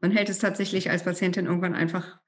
man 0.00 0.12
hält 0.12 0.28
es 0.28 0.38
tatsächlich 0.38 0.90
als 0.90 1.02
Patientin 1.02 1.46
irgendwann 1.46 1.74
einfach 1.74 2.18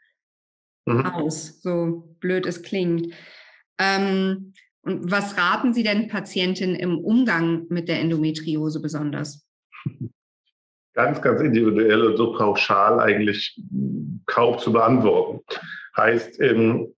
mhm. 0.97 1.07
aus, 1.07 1.61
so 1.63 2.17
blöd 2.21 2.47
es 2.47 2.63
klingt. 2.63 3.13
Ähm, 3.79 4.53
und 4.83 5.11
was 5.11 5.37
raten 5.37 5.75
Sie 5.75 5.83
denn 5.83 6.09
Patientinnen 6.09 6.77
im 6.77 6.99
Umgang 6.99 7.67
mit 7.69 7.89
der 7.89 8.01
Endometriose 8.01 8.81
besonders? 8.81 9.47
Ganz, 10.95 11.23
ganz 11.23 11.41
individuell 11.41 12.03
und 12.03 12.17
so 12.17 12.33
pauschal 12.33 12.99
eigentlich 12.99 13.57
kaum 14.27 14.59
zu 14.59 14.73
beantworten. 14.73 15.45
Heißt, 15.97 16.41
ähm, 16.41 16.93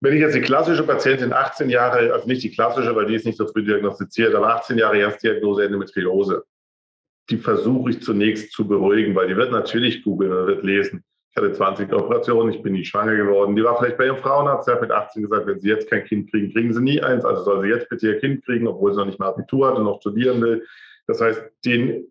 wenn 0.00 0.14
ich 0.14 0.20
jetzt 0.20 0.36
die 0.36 0.42
klassische 0.42 0.84
Patientin 0.84 1.32
18 1.32 1.68
Jahre, 1.68 2.12
also 2.12 2.26
nicht 2.28 2.44
die 2.44 2.52
klassische, 2.52 2.94
weil 2.94 3.06
die 3.06 3.16
ist 3.16 3.26
nicht 3.26 3.38
so 3.38 3.48
früh 3.48 3.64
diagnostiziert, 3.64 4.36
aber 4.36 4.54
18 4.54 4.78
Jahre 4.78 4.98
Erstdiagnose 4.98 5.64
Endometriose, 5.64 6.44
die 7.30 7.36
versuche 7.36 7.90
ich 7.90 8.02
zunächst 8.02 8.52
zu 8.52 8.66
beruhigen, 8.68 9.14
weil 9.16 9.26
die 9.26 9.36
wird 9.36 9.50
natürlich 9.50 10.04
googeln 10.04 10.32
und 10.32 10.46
wird 10.46 10.62
lesen. 10.64 11.02
Ich 11.34 11.42
hatte 11.42 11.52
20 11.52 11.90
Operationen, 11.94 12.52
ich 12.52 12.62
bin 12.62 12.74
nie 12.74 12.84
schwanger 12.84 13.16
geworden. 13.16 13.56
Die 13.56 13.64
war 13.64 13.78
vielleicht 13.78 13.96
bei 13.96 14.04
ihrem 14.04 14.18
Frauenarzt, 14.18 14.68
der 14.68 14.74
hat 14.74 14.82
mit 14.82 14.90
18 14.90 15.22
gesagt, 15.22 15.46
wenn 15.46 15.60
sie 15.60 15.68
jetzt 15.70 15.88
kein 15.88 16.04
Kind 16.04 16.30
kriegen, 16.30 16.52
kriegen 16.52 16.74
sie 16.74 16.82
nie 16.82 17.00
eins. 17.00 17.24
Also 17.24 17.42
soll 17.42 17.62
sie 17.62 17.68
jetzt 17.68 17.88
bitte 17.88 18.08
ihr 18.08 18.20
Kind 18.20 18.44
kriegen, 18.44 18.68
obwohl 18.68 18.92
sie 18.92 18.98
noch 18.98 19.06
nicht 19.06 19.18
mal 19.18 19.28
Abitur 19.28 19.68
hat 19.68 19.76
und 19.76 19.84
noch 19.84 20.00
studieren 20.00 20.42
will. 20.42 20.66
Das 21.06 21.22
heißt, 21.22 21.42
den, 21.64 22.06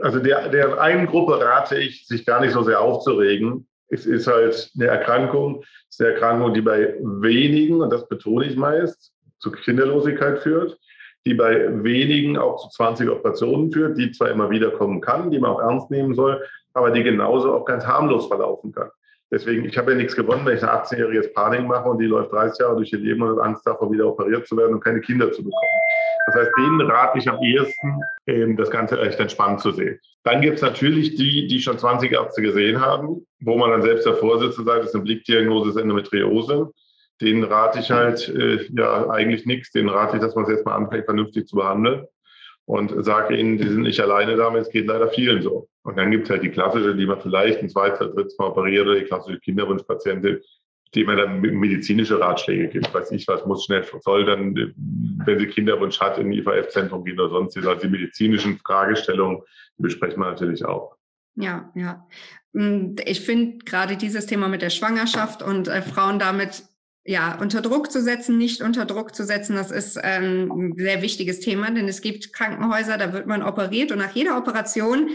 also 0.00 0.20
der, 0.20 0.48
der 0.48 0.80
einen 0.80 1.06
Gruppe 1.06 1.38
rate 1.38 1.78
ich, 1.78 2.06
sich 2.06 2.24
gar 2.24 2.40
nicht 2.40 2.52
so 2.52 2.62
sehr 2.62 2.80
aufzuregen. 2.80 3.66
Es 3.88 4.06
ist 4.06 4.26
halt 4.26 4.70
eine 4.74 4.86
Erkrankung, 4.86 5.62
es 5.90 5.98
ist 5.98 6.00
eine 6.00 6.14
Erkrankung, 6.14 6.54
die 6.54 6.62
bei 6.62 6.94
wenigen, 7.02 7.82
und 7.82 7.92
das 7.92 8.08
betone 8.08 8.46
ich 8.46 8.56
meist, 8.56 9.12
zu 9.38 9.52
Kinderlosigkeit 9.52 10.38
führt, 10.38 10.78
die 11.26 11.34
bei 11.34 11.84
wenigen 11.84 12.38
auch 12.38 12.62
zu 12.62 12.70
20 12.70 13.10
Operationen 13.10 13.70
führt, 13.70 13.98
die 13.98 14.12
zwar 14.12 14.30
immer 14.30 14.48
wieder 14.48 14.70
kommen 14.70 15.02
kann, 15.02 15.30
die 15.30 15.38
man 15.38 15.50
auch 15.50 15.60
ernst 15.60 15.90
nehmen 15.90 16.14
soll, 16.14 16.42
aber 16.74 16.90
die 16.90 17.02
genauso 17.02 17.54
auch 17.54 17.64
ganz 17.64 17.86
harmlos 17.86 18.26
verlaufen 18.26 18.72
kann. 18.72 18.90
Deswegen, 19.32 19.64
ich 19.64 19.78
habe 19.78 19.92
ja 19.92 19.96
nichts 19.96 20.16
gewonnen, 20.16 20.44
wenn 20.44 20.56
ich 20.56 20.62
eine 20.62 20.72
18-jähriges 20.72 21.32
Panik 21.32 21.64
mache 21.66 21.88
und 21.88 21.98
die 21.98 22.06
läuft 22.06 22.32
30 22.32 22.58
Jahre 22.58 22.76
durch 22.76 22.92
ihr 22.92 22.98
Leben 22.98 23.22
und 23.22 23.38
hat 23.38 23.46
Angst 23.46 23.64
davor, 23.64 23.90
wieder 23.92 24.08
operiert 24.08 24.46
zu 24.48 24.56
werden 24.56 24.74
und 24.74 24.80
keine 24.80 25.00
Kinder 25.00 25.30
zu 25.30 25.44
bekommen. 25.44 25.80
Das 26.26 26.34
heißt, 26.34 26.50
denen 26.58 26.80
rate 26.80 27.18
ich 27.18 27.28
am 27.28 27.40
ehesten, 27.40 28.02
ähm, 28.26 28.56
das 28.56 28.70
Ganze 28.70 29.00
echt 29.00 29.20
entspannt 29.20 29.60
zu 29.60 29.70
sehen. 29.70 30.00
Dann 30.24 30.40
gibt 30.40 30.56
es 30.56 30.62
natürlich 30.62 31.14
die, 31.14 31.46
die 31.46 31.60
schon 31.60 31.78
20 31.78 32.10
Ärzte 32.10 32.42
gesehen 32.42 32.80
haben, 32.80 33.24
wo 33.40 33.56
man 33.56 33.70
dann 33.70 33.82
selbst 33.82 34.04
davor 34.04 34.40
sitzt 34.40 34.58
und 34.58 34.66
sagt, 34.66 34.80
das 34.80 34.88
ist 34.88 34.94
eine 34.96 35.04
Blickdiagnose, 35.04 35.70
ist 35.70 35.76
Endometriose. 35.76 36.70
Denen 37.20 37.44
rate 37.44 37.78
ich 37.78 37.90
halt 37.90 38.28
äh, 38.28 38.66
ja 38.72 39.08
eigentlich 39.10 39.46
nichts. 39.46 39.70
Denen 39.70 39.90
rate 39.90 40.16
ich, 40.16 40.22
dass 40.22 40.34
man 40.34 40.44
es 40.44 40.50
jetzt 40.50 40.66
mal 40.66 40.74
anfängt, 40.74 41.04
vernünftig 41.04 41.46
zu 41.46 41.56
behandeln 41.56 42.06
und 42.66 43.04
sage 43.04 43.36
ihnen, 43.36 43.58
die 43.58 43.68
sind 43.68 43.82
nicht 43.82 44.00
alleine 44.00 44.36
damit, 44.36 44.62
es 44.62 44.70
geht 44.70 44.86
leider 44.86 45.08
vielen 45.08 45.42
so. 45.42 45.68
Und 45.82 45.96
dann 45.96 46.10
gibt 46.10 46.24
es 46.24 46.30
halt 46.30 46.42
die 46.42 46.50
klassische, 46.50 46.94
die 46.94 47.06
man 47.06 47.20
vielleicht 47.20 47.60
ein 47.60 47.68
zweites, 47.68 48.12
drittes 48.14 48.38
Mal 48.38 48.48
operiert 48.48 48.86
oder 48.86 48.98
die 48.98 49.06
klassische 49.06 49.40
Kinderwunschpatientin, 49.40 50.40
dem 50.94 51.08
er 51.08 51.16
dann 51.16 51.40
medizinische 51.40 52.20
Ratschläge 52.20 52.68
gibt. 52.68 52.92
Weiß 52.92 53.10
ich 53.12 53.26
was, 53.28 53.46
muss 53.46 53.64
schnell, 53.64 53.84
soll 54.02 54.24
dann, 54.24 54.54
wenn 55.24 55.38
sie 55.38 55.46
Kinderwunsch 55.46 56.00
hat, 56.00 56.18
in 56.18 56.28
ein 56.28 56.32
IVF-Zentrum 56.32 57.04
gehen 57.04 57.18
oder 57.18 57.30
sonst, 57.30 57.56
also 57.56 57.74
die 57.74 57.88
medizinischen 57.88 58.58
Fragestellungen, 58.58 59.42
die 59.78 59.82
besprechen 59.82 60.20
wir 60.20 60.30
natürlich 60.30 60.64
auch. 60.64 60.96
Ja, 61.36 61.72
ja. 61.74 62.06
Ich 63.04 63.20
finde 63.20 63.58
gerade 63.64 63.96
dieses 63.96 64.26
Thema 64.26 64.48
mit 64.48 64.62
der 64.62 64.70
Schwangerschaft 64.70 65.42
und 65.42 65.68
äh, 65.68 65.82
Frauen 65.82 66.18
damit 66.18 66.64
ja, 67.04 67.38
unter 67.40 67.62
Druck 67.62 67.90
zu 67.90 68.02
setzen, 68.02 68.36
nicht 68.36 68.60
unter 68.62 68.84
Druck 68.84 69.14
zu 69.14 69.24
setzen, 69.24 69.56
das 69.56 69.70
ist 69.70 69.98
ähm, 70.02 70.50
ein 70.52 70.74
sehr 70.76 71.02
wichtiges 71.02 71.40
Thema, 71.40 71.70
denn 71.70 71.88
es 71.88 72.02
gibt 72.02 72.32
Krankenhäuser, 72.32 72.98
da 72.98 73.12
wird 73.12 73.26
man 73.26 73.42
operiert 73.42 73.90
und 73.90 73.98
nach 73.98 74.14
jeder 74.14 74.36
Operation 74.36 75.08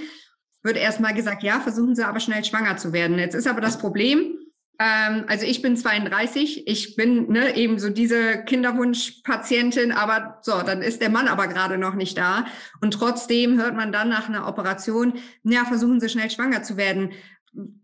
wird 0.63 0.77
erstmal 0.77 1.13
gesagt, 1.13 1.43
ja, 1.43 1.59
versuchen 1.59 1.95
Sie 1.95 2.03
aber 2.03 2.19
schnell 2.19 2.43
schwanger 2.43 2.77
zu 2.77 2.91
werden. 2.91 3.19
Jetzt 3.19 3.35
ist 3.35 3.47
aber 3.47 3.61
das 3.61 3.77
Problem, 3.77 4.35
ähm, 4.79 5.25
also 5.27 5.45
ich 5.45 5.61
bin 5.61 5.77
32, 5.77 6.67
ich 6.67 6.95
bin 6.95 7.31
ne, 7.31 7.55
eben 7.55 7.79
so 7.79 7.89
diese 7.89 8.43
Kinderwunschpatientin, 8.43 9.91
aber 9.91 10.39
so, 10.41 10.61
dann 10.63 10.81
ist 10.81 11.01
der 11.01 11.09
Mann 11.09 11.27
aber 11.27 11.47
gerade 11.47 11.77
noch 11.77 11.95
nicht 11.95 12.17
da. 12.17 12.45
Und 12.81 12.95
trotzdem 12.95 13.59
hört 13.59 13.75
man 13.75 13.91
dann 13.91 14.09
nach 14.09 14.27
einer 14.27 14.47
Operation, 14.47 15.13
ja, 15.43 15.65
versuchen 15.65 15.99
Sie 15.99 16.09
schnell 16.09 16.29
schwanger 16.29 16.63
zu 16.63 16.77
werden. 16.77 17.11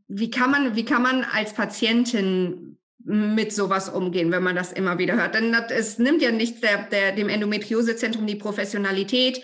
Wie 0.07 0.29
kann 0.29 0.51
man, 0.51 0.75
wie 0.75 0.83
kann 0.83 1.01
man 1.01 1.23
als 1.23 1.53
Patientin 1.53 2.70
mit 3.03 3.53
sowas 3.53 3.89
umgehen, 3.89 4.31
wenn 4.31 4.43
man 4.43 4.55
das 4.55 4.71
immer 4.71 4.97
wieder 4.97 5.15
hört? 5.15 5.35
Denn 5.35 5.51
das, 5.51 5.71
es 5.71 5.99
nimmt 5.99 6.21
ja 6.21 6.31
nichts 6.31 6.61
der, 6.61 6.83
der, 6.83 7.11
dem 7.13 7.29
Endometriosezentrum 7.29 8.27
die 8.27 8.35
Professionalität, 8.35 9.41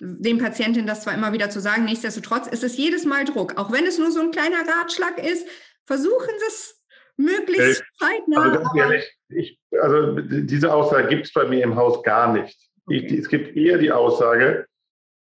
den 0.00 0.38
Patientinnen 0.38 0.86
das 0.86 1.02
zwar 1.02 1.14
immer 1.14 1.32
wieder 1.32 1.50
zu 1.50 1.60
sagen, 1.60 1.84
nichtsdestotrotz 1.84 2.48
ist 2.48 2.64
es 2.64 2.76
jedes 2.76 3.04
Mal 3.04 3.24
Druck. 3.24 3.56
Auch 3.56 3.70
wenn 3.70 3.86
es 3.86 3.98
nur 3.98 4.10
so 4.10 4.20
ein 4.20 4.32
kleiner 4.32 4.64
Ratschlag 4.66 5.18
ist, 5.18 5.46
versuchen 5.86 6.34
Sie 6.38 6.46
es 6.48 6.82
möglichst 7.16 7.84
zeitnah. 7.98 8.42
Also, 8.42 8.58
ganz 8.60 8.76
ehrlich, 8.76 9.18
ich, 9.28 9.60
also 9.80 10.16
diese 10.20 10.72
Aussage 10.72 11.08
gibt 11.08 11.26
es 11.26 11.32
bei 11.32 11.46
mir 11.46 11.62
im 11.62 11.76
Haus 11.76 12.02
gar 12.02 12.32
nicht. 12.32 12.58
Okay. 12.86 13.06
Ich, 13.06 13.12
es 13.12 13.28
gibt 13.28 13.56
eher 13.56 13.78
die 13.78 13.92
Aussage, 13.92 14.66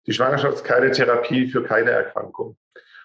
die 0.08 0.14
Schwangerschaft 0.14 0.58
ist 0.58 0.64
keine 0.64 0.92
Therapie 0.92 1.48
für 1.48 1.64
keine 1.64 1.92
Erkrankung. 1.92 2.58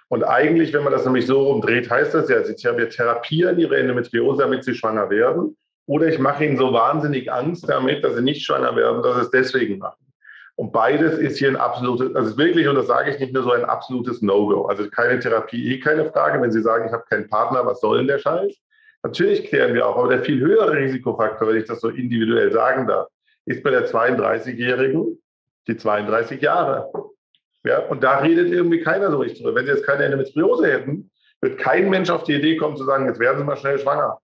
Und 0.09 0.23
eigentlich, 0.23 0.73
wenn 0.73 0.85
man 0.85 0.93
das 0.93 1.05
nämlich 1.05 1.27
so 1.27 1.43
rumdreht, 1.43 1.91
heißt 1.91 2.15
das 2.15 2.29
ja, 2.29 2.77
wir 2.77 2.89
therapieren 2.89 3.59
ihre 3.59 3.77
Endometriose, 3.77 4.43
damit 4.43 4.65
sie 4.65 4.75
schwanger 4.75 5.11
werden. 5.11 5.57
Oder 5.87 6.07
ich 6.07 6.19
mache 6.19 6.45
ihnen 6.45 6.57
so 6.57 6.73
wahnsinnig 6.73 7.33
Angst 7.33 7.69
damit, 7.69 8.05
dass 8.05 8.15
sie 8.15 8.23
nicht 8.23 8.45
schwanger 8.45 8.75
werden, 8.77 9.03
dass 9.03 9.17
sie 9.17 9.23
es 9.23 9.31
deswegen 9.31 9.79
machen. 9.79 10.05
Und 10.57 10.73
beides 10.73 11.19
ist 11.19 11.39
hier 11.39 11.49
ein 11.49 11.57
absolutes, 11.57 12.15
also 12.15 12.37
wirklich, 12.39 12.67
und 12.67 12.77
das 12.77 12.87
sage 12.87 13.11
ich 13.11 13.19
nicht 13.19 13.35
nur 13.35 13.43
so, 13.43 13.53
ein 13.53 13.65
absolutes 13.65 14.23
No-Go. 14.23 14.67
Also 14.67 14.89
keine 14.89 15.19
Therapie, 15.19 15.75
eh 15.75 15.81
keine 15.81 16.11
Frage. 16.11 16.41
Wenn 16.41 16.51
Sie 16.51 16.63
sagen, 16.63 16.87
ich 16.87 16.93
habe 16.93 17.05
keinen 17.09 17.29
Partner, 17.29 17.67
was 17.67 17.81
soll 17.81 17.99
denn 17.99 18.07
der 18.07 18.19
Scheiß? 18.19 18.55
Natürlich 19.03 19.45
klären 19.45 19.75
wir 19.75 19.87
auch, 19.87 19.97
aber 19.97 20.09
der 20.09 20.25
viel 20.25 20.41
höhere 20.41 20.73
Risikofaktor, 20.73 21.49
wenn 21.49 21.59
ich 21.59 21.67
das 21.67 21.81
so 21.81 21.91
individuell 21.91 22.51
sagen 22.53 22.87
darf, 22.87 23.09
ist 23.45 23.63
bei 23.63 23.71
der 23.71 23.87
32-Jährigen 23.87 25.19
die 25.69 25.77
32 25.77 26.41
Jahre. 26.41 26.91
Ja, 27.67 27.81
und 27.81 28.05
da 28.05 28.19
redet 28.19 28.53
irgendwie 28.53 28.81
keiner 28.81 29.11
so 29.11 29.19
richtig 29.19 29.43
drüber. 29.43 29.57
Wenn 29.57 29.67
Sie 29.67 29.73
jetzt 29.73 29.85
keine 29.85 30.05
Endometriose 30.05 30.71
hätten, 30.71 31.11
wird 31.41 31.59
kein 31.59 31.91
Mensch 31.91 32.11
auf 32.11 32.23
die 32.23 32.35
Idee 32.35 32.57
kommen 32.57 32.77
zu 32.77 32.85
sagen, 32.85 33.07
jetzt 33.07 33.19
werden 33.19 33.39
Sie 33.39 33.45
mal 33.45 33.57
schnell 33.57 33.79
schwanger. 33.81 34.19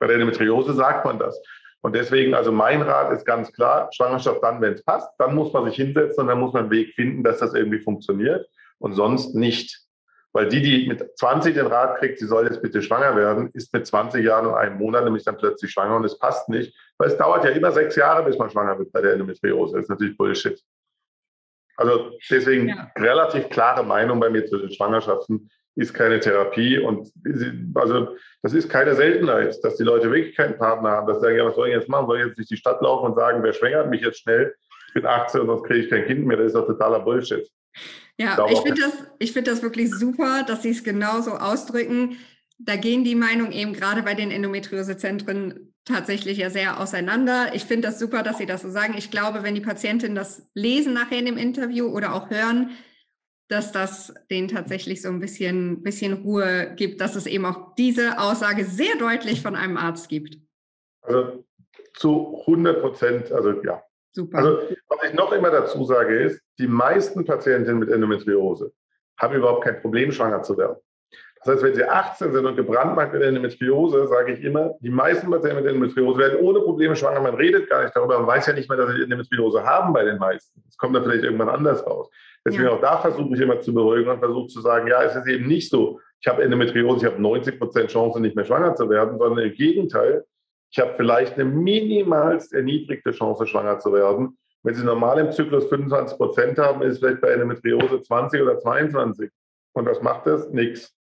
Bei 0.00 0.08
der 0.08 0.16
Endometriose 0.16 0.72
sagt 0.72 1.04
man 1.04 1.18
das. 1.20 1.40
Und 1.82 1.94
deswegen, 1.94 2.34
also 2.34 2.50
mein 2.50 2.82
Rat 2.82 3.12
ist 3.12 3.24
ganz 3.24 3.52
klar, 3.52 3.88
Schwangerschaft 3.92 4.42
dann, 4.42 4.60
wenn 4.60 4.74
es 4.74 4.84
passt, 4.84 5.08
dann 5.18 5.36
muss 5.36 5.52
man 5.52 5.66
sich 5.66 5.76
hinsetzen 5.76 6.22
und 6.22 6.28
dann 6.28 6.40
muss 6.40 6.52
man 6.52 6.64
einen 6.64 6.72
Weg 6.72 6.92
finden, 6.94 7.22
dass 7.22 7.38
das 7.38 7.54
irgendwie 7.54 7.78
funktioniert 7.78 8.48
und 8.78 8.94
sonst 8.94 9.36
nicht. 9.36 9.86
Weil 10.32 10.48
die, 10.48 10.60
die 10.60 10.88
mit 10.88 11.16
20 11.16 11.54
den 11.54 11.66
Rat 11.66 11.98
kriegt, 11.98 12.18
sie 12.18 12.26
soll 12.26 12.46
jetzt 12.46 12.60
bitte 12.60 12.82
schwanger 12.82 13.14
werden, 13.16 13.50
ist 13.52 13.72
mit 13.72 13.86
20 13.86 14.24
Jahren 14.24 14.46
und 14.46 14.54
einem 14.54 14.78
Monat 14.78 15.04
nämlich 15.04 15.24
dann 15.24 15.36
plötzlich 15.36 15.70
schwanger 15.70 15.96
und 15.96 16.04
es 16.04 16.18
passt 16.18 16.48
nicht, 16.48 16.76
weil 16.98 17.08
es 17.08 17.16
dauert 17.16 17.44
ja 17.44 17.50
immer 17.50 17.70
sechs 17.70 17.94
Jahre, 17.94 18.24
bis 18.24 18.36
man 18.36 18.50
schwanger 18.50 18.78
wird 18.78 18.90
bei 18.90 19.00
der 19.00 19.12
Endometriose. 19.12 19.76
Das 19.76 19.84
ist 19.84 19.90
natürlich 19.90 20.16
Bullshit. 20.16 20.60
Also 21.80 22.10
deswegen 22.28 22.68
ja. 22.68 22.90
relativ 22.98 23.48
klare 23.48 23.82
Meinung 23.82 24.20
bei 24.20 24.28
mir 24.28 24.44
zu 24.44 24.58
den 24.58 24.70
Schwangerschaften 24.70 25.50
ist 25.76 25.94
keine 25.94 26.20
Therapie 26.20 26.78
und 26.78 27.10
also 27.74 28.16
das 28.42 28.52
ist 28.52 28.68
keine 28.68 28.94
Seltenheit, 28.94 29.56
dass 29.62 29.76
die 29.76 29.84
Leute 29.84 30.10
wirklich 30.10 30.36
keinen 30.36 30.58
Partner 30.58 30.90
haben, 30.90 31.06
dass 31.06 31.18
sie 31.18 31.22
sagen, 31.22 31.38
ja, 31.38 31.46
was 31.46 31.54
soll 31.54 31.68
ich 31.68 31.74
jetzt 31.74 31.88
machen? 31.88 32.06
Soll 32.06 32.18
ich 32.18 32.26
jetzt 32.26 32.36
durch 32.36 32.48
die 32.48 32.56
Stadt 32.58 32.82
laufen 32.82 33.06
und 33.06 33.14
sagen, 33.14 33.42
wer 33.42 33.54
schwängert 33.54 33.88
mich 33.88 34.02
jetzt 34.02 34.20
schnell? 34.20 34.54
Ich 34.88 34.94
bin 34.94 35.06
18 35.06 35.40
und 35.40 35.46
sonst 35.46 35.64
kriege 35.64 35.80
ich 35.80 35.90
kein 35.90 36.04
Kind 36.04 36.26
mehr. 36.26 36.36
Das 36.36 36.48
ist 36.48 36.54
doch 36.54 36.66
totaler 36.66 37.00
Bullshit. 37.00 37.48
Ja, 38.18 38.44
ich, 38.46 38.52
ich 38.52 38.60
finde 38.60 38.82
das, 38.82 39.30
find 39.30 39.46
das 39.46 39.62
wirklich 39.62 39.90
super, 39.90 40.44
dass 40.46 40.62
Sie 40.62 40.70
es 40.70 40.84
genauso 40.84 41.30
ausdrücken. 41.30 42.18
Da 42.58 42.76
gehen 42.76 43.04
die 43.04 43.14
Meinungen 43.14 43.52
eben 43.52 43.72
gerade 43.72 44.02
bei 44.02 44.12
den 44.12 44.30
Endometriosezentren 44.30 45.69
tatsächlich 45.84 46.38
ja 46.38 46.50
sehr 46.50 46.80
auseinander. 46.80 47.54
Ich 47.54 47.64
finde 47.64 47.88
das 47.88 47.98
super, 47.98 48.22
dass 48.22 48.38
Sie 48.38 48.46
das 48.46 48.62
so 48.62 48.70
sagen. 48.70 48.94
Ich 48.96 49.10
glaube, 49.10 49.42
wenn 49.42 49.54
die 49.54 49.60
Patientinnen 49.60 50.14
das 50.14 50.50
lesen 50.54 50.92
nachher 50.92 51.18
in 51.18 51.26
dem 51.26 51.36
Interview 51.36 51.86
oder 51.86 52.14
auch 52.14 52.30
hören, 52.30 52.70
dass 53.48 53.72
das 53.72 54.14
denen 54.30 54.48
tatsächlich 54.48 55.02
so 55.02 55.08
ein 55.08 55.18
bisschen, 55.18 55.82
bisschen 55.82 56.12
Ruhe 56.22 56.74
gibt, 56.76 57.00
dass 57.00 57.16
es 57.16 57.26
eben 57.26 57.44
auch 57.44 57.74
diese 57.74 58.20
Aussage 58.20 58.64
sehr 58.64 58.96
deutlich 58.96 59.42
von 59.42 59.56
einem 59.56 59.76
Arzt 59.76 60.08
gibt. 60.08 60.38
Also 61.02 61.44
zu 61.94 62.38
100 62.46 62.80
Prozent, 62.80 63.32
also 63.32 63.60
ja, 63.62 63.82
Super. 64.12 64.38
Also, 64.38 64.58
was 64.88 65.08
ich 65.08 65.14
noch 65.14 65.32
immer 65.32 65.50
dazu 65.50 65.84
sage, 65.84 66.18
ist, 66.18 66.42
die 66.58 66.66
meisten 66.66 67.24
Patientinnen 67.24 67.78
mit 67.78 67.90
Endometriose 67.90 68.72
haben 69.18 69.36
überhaupt 69.36 69.64
kein 69.64 69.80
Problem, 69.80 70.10
schwanger 70.10 70.42
zu 70.42 70.56
werden. 70.56 70.76
Das 71.42 71.54
heißt, 71.54 71.62
wenn 71.64 71.74
sie 71.74 71.84
18 71.84 72.32
sind 72.32 72.44
und 72.44 72.56
gebrandmarkt 72.56 73.14
mit 73.14 73.22
Endometriose, 73.22 74.06
sage 74.08 74.34
ich 74.34 74.44
immer, 74.44 74.74
die 74.80 74.90
meisten 74.90 75.30
Patienten 75.30 75.62
mit 75.62 75.66
Endometriose 75.66 76.18
werden 76.18 76.40
ohne 76.40 76.60
Probleme 76.60 76.94
schwanger. 76.94 77.20
Man 77.20 77.34
redet 77.34 77.70
gar 77.70 77.82
nicht 77.82 77.96
darüber. 77.96 78.18
Man 78.18 78.26
weiß 78.26 78.46
ja 78.46 78.52
nicht 78.52 78.68
mehr, 78.68 78.76
dass 78.76 78.94
sie 78.94 79.02
Endometriose 79.02 79.64
haben 79.64 79.94
bei 79.94 80.04
den 80.04 80.18
meisten. 80.18 80.62
Es 80.68 80.76
kommt 80.76 80.94
dann 80.94 81.04
vielleicht 81.04 81.24
irgendwann 81.24 81.48
anders 81.48 81.86
raus. 81.86 82.10
Deswegen 82.44 82.64
ja. 82.64 82.70
auch 82.72 82.80
da 82.80 82.98
versuche 82.98 83.34
ich 83.34 83.40
immer 83.40 83.58
zu 83.60 83.72
beruhigen 83.72 84.10
und 84.10 84.18
versuche 84.18 84.48
zu 84.48 84.60
sagen, 84.60 84.86
ja, 84.88 85.02
es 85.02 85.16
ist 85.16 85.26
eben 85.26 85.46
nicht 85.46 85.70
so, 85.70 85.98
ich 86.20 86.28
habe 86.28 86.42
Endometriose, 86.42 87.06
ich 87.06 87.12
habe 87.12 87.22
90 87.22 87.58
Prozent 87.58 87.90
Chance, 87.90 88.20
nicht 88.20 88.36
mehr 88.36 88.44
schwanger 88.44 88.74
zu 88.74 88.88
werden, 88.90 89.18
sondern 89.18 89.44
im 89.46 89.54
Gegenteil, 89.54 90.24
ich 90.70 90.78
habe 90.78 90.92
vielleicht 90.96 91.34
eine 91.34 91.44
minimalst 91.46 92.52
erniedrigte 92.52 93.12
Chance, 93.12 93.46
schwanger 93.46 93.78
zu 93.78 93.92
werden. 93.92 94.38
Wenn 94.62 94.74
Sie 94.74 94.84
normal 94.84 95.18
im 95.18 95.32
Zyklus 95.32 95.66
25 95.68 96.18
Prozent 96.18 96.58
haben, 96.58 96.82
ist 96.82 96.94
es 96.94 96.98
vielleicht 96.98 97.22
bei 97.22 97.30
Endometriose 97.30 98.02
20 98.02 98.42
oder 98.42 98.58
22. 98.58 99.30
Und 99.72 99.86
was 99.86 100.02
macht 100.02 100.26
das? 100.26 100.50
Nix. 100.50 100.94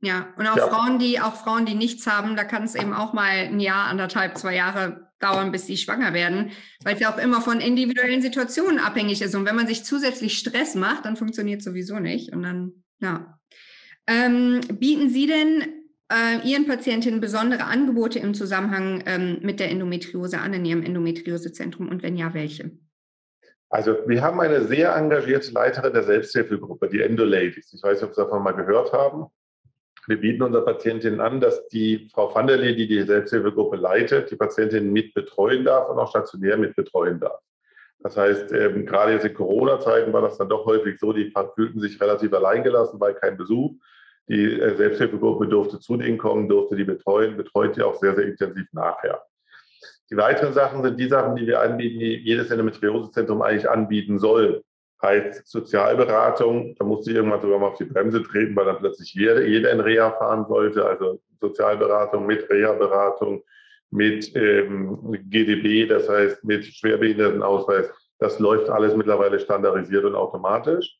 Ja, 0.00 0.32
und 0.36 0.46
auch 0.46 0.56
ja. 0.56 0.68
Frauen, 0.68 0.98
die 0.98 1.20
auch 1.20 1.34
Frauen, 1.34 1.66
die 1.66 1.74
nichts 1.74 2.06
haben, 2.06 2.36
da 2.36 2.44
kann 2.44 2.62
es 2.62 2.76
eben 2.76 2.92
auch 2.92 3.12
mal 3.12 3.30
ein 3.30 3.58
Jahr, 3.58 3.88
anderthalb, 3.88 4.38
zwei 4.38 4.54
Jahre 4.54 5.08
dauern, 5.18 5.50
bis 5.50 5.66
sie 5.66 5.76
schwanger 5.76 6.14
werden, 6.14 6.52
weil 6.84 6.94
es 6.94 7.00
ja 7.00 7.12
auch 7.12 7.18
immer 7.18 7.40
von 7.40 7.60
individuellen 7.60 8.22
Situationen 8.22 8.78
abhängig 8.78 9.20
ist. 9.20 9.34
Und 9.34 9.44
wenn 9.44 9.56
man 9.56 9.66
sich 9.66 9.84
zusätzlich 9.84 10.38
Stress 10.38 10.76
macht, 10.76 11.04
dann 11.04 11.16
funktioniert 11.16 11.62
sowieso 11.62 11.98
nicht. 11.98 12.32
Und 12.32 12.44
dann, 12.44 12.84
ja. 13.00 13.38
Ähm, 14.06 14.60
bieten 14.72 15.10
Sie 15.10 15.26
denn 15.26 15.64
äh, 16.10 16.48
Ihren 16.48 16.66
Patientinnen 16.66 17.20
besondere 17.20 17.64
Angebote 17.64 18.20
im 18.20 18.34
Zusammenhang 18.34 19.02
ähm, 19.06 19.38
mit 19.42 19.60
der 19.60 19.70
Endometriose 19.70 20.38
an 20.38 20.54
in 20.54 20.64
Ihrem 20.64 20.82
Endometriosezentrum 20.82 21.88
und 21.88 22.02
wenn 22.02 22.16
ja, 22.16 22.32
welche? 22.32 22.70
Also 23.70 23.96
wir 24.06 24.22
haben 24.22 24.40
eine 24.40 24.64
sehr 24.64 24.94
engagierte 24.94 25.52
Leiterin 25.52 25.92
der 25.92 26.04
Selbsthilfegruppe, 26.04 26.88
die 26.88 27.02
Endo 27.02 27.24
Ladies. 27.24 27.70
Ich 27.74 27.82
weiß 27.82 28.00
nicht, 28.00 28.08
ob 28.08 28.14
Sie 28.14 28.22
davon 28.22 28.42
mal 28.42 28.52
gehört 28.52 28.92
haben. 28.94 29.26
Wir 30.08 30.18
bieten 30.18 30.42
unseren 30.42 30.64
Patientinnen 30.64 31.20
an, 31.20 31.38
dass 31.38 31.68
die 31.68 32.08
Frau 32.14 32.34
van 32.34 32.46
der 32.46 32.56
Lee, 32.56 32.74
die 32.74 32.88
die 32.88 33.02
Selbsthilfegruppe 33.02 33.76
leitet, 33.76 34.30
die 34.30 34.36
Patientinnen 34.36 34.90
mit 34.90 35.12
betreuen 35.12 35.66
darf 35.66 35.90
und 35.90 35.98
auch 35.98 36.08
stationär 36.08 36.56
mit 36.56 36.74
betreuen 36.74 37.20
darf. 37.20 37.38
Das 38.00 38.16
heißt, 38.16 38.52
ähm, 38.52 38.86
gerade 38.86 39.12
jetzt 39.12 39.26
in 39.26 39.34
Corona-Zeiten 39.34 40.10
war 40.14 40.22
das 40.22 40.38
dann 40.38 40.48
doch 40.48 40.64
häufig 40.64 40.98
so, 40.98 41.12
die 41.12 41.30
fühlten 41.54 41.80
sich 41.80 42.00
relativ 42.00 42.32
alleingelassen, 42.32 42.98
weil 42.98 43.14
kein 43.14 43.36
Besuch. 43.36 43.72
Die 44.30 44.44
äh, 44.44 44.76
Selbsthilfegruppe 44.76 45.46
durfte 45.46 45.78
zu 45.78 45.98
denen 45.98 46.16
kommen, 46.16 46.48
durfte 46.48 46.74
die 46.74 46.84
betreuen, 46.84 47.36
betreut 47.36 47.76
die 47.76 47.82
auch 47.82 47.96
sehr, 47.96 48.14
sehr 48.14 48.28
intensiv 48.28 48.66
nachher. 48.72 49.22
Die 50.10 50.16
weiteren 50.16 50.54
Sachen 50.54 50.82
sind 50.82 50.98
die 50.98 51.08
Sachen, 51.08 51.36
die 51.36 51.46
wir 51.46 51.60
anbieten, 51.60 51.98
die 51.98 52.16
jedes 52.16 52.50
Endometriosezentrum 52.50 53.42
eigentlich 53.42 53.68
anbieten 53.68 54.18
soll. 54.18 54.64
Heißt 55.00 55.46
Sozialberatung, 55.46 56.74
da 56.76 56.84
musste 56.84 57.10
ich 57.10 57.16
irgendwann 57.16 57.40
sogar 57.40 57.60
mal 57.60 57.68
auf 57.68 57.78
die 57.78 57.84
Bremse 57.84 58.22
treten, 58.22 58.56
weil 58.56 58.64
dann 58.64 58.78
plötzlich 58.78 59.14
jeder, 59.14 59.46
jeder 59.46 59.70
in 59.70 59.80
Reha 59.80 60.10
fahren 60.12 60.44
sollte. 60.48 60.84
Also 60.84 61.20
Sozialberatung 61.40 62.26
mit 62.26 62.50
Reha-Beratung, 62.50 63.42
mit 63.90 64.34
ähm, 64.34 64.98
GDB, 65.30 65.86
das 65.86 66.08
heißt 66.08 66.44
mit 66.44 66.64
Schwerbehindertenausweis. 66.64 67.90
Das 68.18 68.40
läuft 68.40 68.68
alles 68.68 68.96
mittlerweile 68.96 69.38
standardisiert 69.38 70.04
und 70.04 70.16
automatisch. 70.16 70.98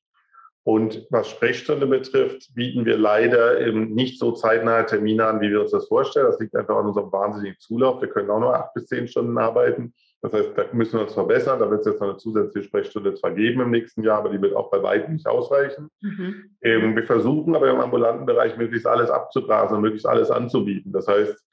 Und 0.68 1.06
was 1.10 1.30
Sprechstunde 1.30 1.86
betrifft, 1.86 2.54
bieten 2.54 2.84
wir 2.84 2.98
leider 2.98 3.58
eben 3.60 3.94
nicht 3.94 4.18
so 4.18 4.32
zeitnahe 4.32 4.84
Termine 4.84 5.24
an, 5.24 5.40
wie 5.40 5.50
wir 5.50 5.62
uns 5.62 5.70
das 5.70 5.88
vorstellen. 5.88 6.26
Das 6.26 6.38
liegt 6.38 6.54
einfach 6.54 6.76
an 6.76 6.86
unserem 6.86 7.10
wahnsinnigen 7.10 7.58
Zulauf. 7.58 8.02
Wir 8.02 8.08
können 8.08 8.30
auch 8.30 8.38
nur 8.38 8.54
acht 8.54 8.74
bis 8.74 8.86
zehn 8.86 9.08
Stunden 9.08 9.38
arbeiten. 9.38 9.94
Das 10.20 10.32
heißt, 10.32 10.50
da 10.56 10.64
müssen 10.72 10.94
wir 10.94 11.02
uns 11.02 11.14
verbessern. 11.14 11.60
Da 11.60 11.70
wird 11.70 11.80
es 11.80 11.86
jetzt 11.86 12.00
noch 12.00 12.08
eine 12.08 12.16
zusätzliche 12.18 12.66
Sprechstunde 12.66 13.14
zwar 13.14 13.30
geben 13.32 13.60
im 13.60 13.70
nächsten 13.70 14.02
Jahr, 14.02 14.18
aber 14.18 14.30
die 14.30 14.42
wird 14.42 14.56
auch 14.56 14.70
bei 14.70 14.82
weitem 14.82 15.14
nicht 15.14 15.26
ausreichen. 15.26 15.90
Mhm. 16.00 16.56
Ähm, 16.62 16.96
wir 16.96 17.04
versuchen 17.04 17.54
aber 17.54 17.70
im 17.70 17.80
ambulanten 17.80 18.26
Bereich 18.26 18.56
möglichst 18.56 18.86
alles 18.86 19.10
abzugrasen 19.10 19.76
und 19.76 19.82
möglichst 19.82 20.06
alles 20.06 20.30
anzubieten. 20.30 20.92
Das 20.92 21.06
heißt, 21.06 21.44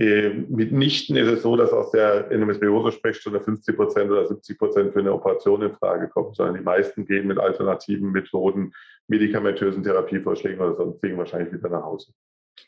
Ähm, 0.00 0.46
mitnichten 0.48 1.16
ist 1.16 1.26
es 1.26 1.42
so, 1.42 1.56
dass 1.56 1.72
aus 1.72 1.90
der 1.90 2.30
Endometriose-Sprechstunde 2.30 3.40
50 3.40 3.76
Prozent 3.76 4.08
oder 4.08 4.28
70 4.28 4.56
Prozent 4.56 4.92
für 4.92 5.00
eine 5.00 5.12
Operation 5.12 5.60
in 5.62 5.74
Frage 5.74 6.08
kommen, 6.08 6.32
sondern 6.34 6.54
die 6.54 6.62
meisten 6.62 7.04
gehen 7.04 7.26
mit 7.26 7.36
alternativen 7.38 8.12
Methoden, 8.12 8.72
medikamentösen 9.08 9.82
Therapievorschlägen 9.82 10.60
oder 10.60 10.76
sonstigen 10.76 11.18
wahrscheinlich 11.18 11.52
wieder 11.52 11.68
nach 11.68 11.82
Hause. 11.82 12.12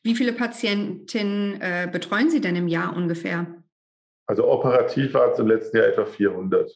Wie 0.03 0.17
viele 0.17 0.33
Patientinnen 0.33 1.61
äh, 1.61 1.89
betreuen 1.93 2.31
Sie 2.31 2.41
denn 2.41 2.57
im 2.57 2.67
Jahr 2.67 2.97
ungefähr? 2.97 3.60
Also 4.31 4.47
operativ 4.47 5.15
war 5.15 5.33
es 5.33 5.41
im 5.41 5.49
letzten 5.49 5.77
Jahr 5.77 5.87
etwa 5.87 6.05
400. 6.05 6.71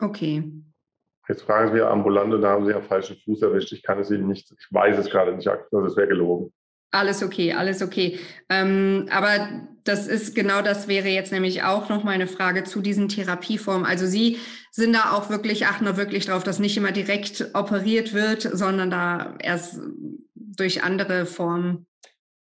Okay. 0.00 0.44
Jetzt 1.26 1.40
fragen 1.40 1.68
Sie 1.68 1.74
mich 1.76 1.82
ambulant 1.82 2.34
und 2.34 2.42
da 2.42 2.50
haben 2.50 2.66
Sie 2.66 2.74
einen 2.74 2.84
falschen 2.84 3.16
Fuß 3.24 3.40
erwischt. 3.40 3.72
Ich 3.72 3.82
kann 3.82 3.98
es 3.98 4.10
Ihnen 4.10 4.28
nicht, 4.28 4.50
ich 4.50 4.66
weiß 4.70 4.98
es 4.98 5.08
gerade 5.08 5.34
nicht, 5.34 5.48
also 5.48 5.86
es 5.86 5.96
wäre 5.96 6.08
gelogen. 6.08 6.52
Alles 6.90 7.22
okay, 7.22 7.54
alles 7.54 7.80
okay. 7.80 8.18
Ähm, 8.50 9.06
aber 9.10 9.48
das 9.84 10.06
ist 10.06 10.34
genau 10.34 10.60
das 10.60 10.86
wäre 10.86 11.08
jetzt 11.08 11.32
nämlich 11.32 11.62
auch 11.62 11.88
noch 11.88 12.04
meine 12.04 12.26
Frage 12.26 12.64
zu 12.64 12.82
diesen 12.82 13.08
Therapieformen. 13.08 13.86
Also 13.86 14.04
Sie 14.04 14.36
sind 14.70 14.94
da 14.94 15.12
auch 15.12 15.30
wirklich, 15.30 15.66
achten 15.66 15.86
da 15.86 15.96
wirklich 15.96 16.26
drauf, 16.26 16.44
dass 16.44 16.58
nicht 16.58 16.76
immer 16.76 16.92
direkt 16.92 17.52
operiert 17.54 18.12
wird, 18.12 18.42
sondern 18.42 18.90
da 18.90 19.34
erst 19.40 19.80
durch 20.34 20.82
andere 20.82 21.24
Formen 21.24 21.86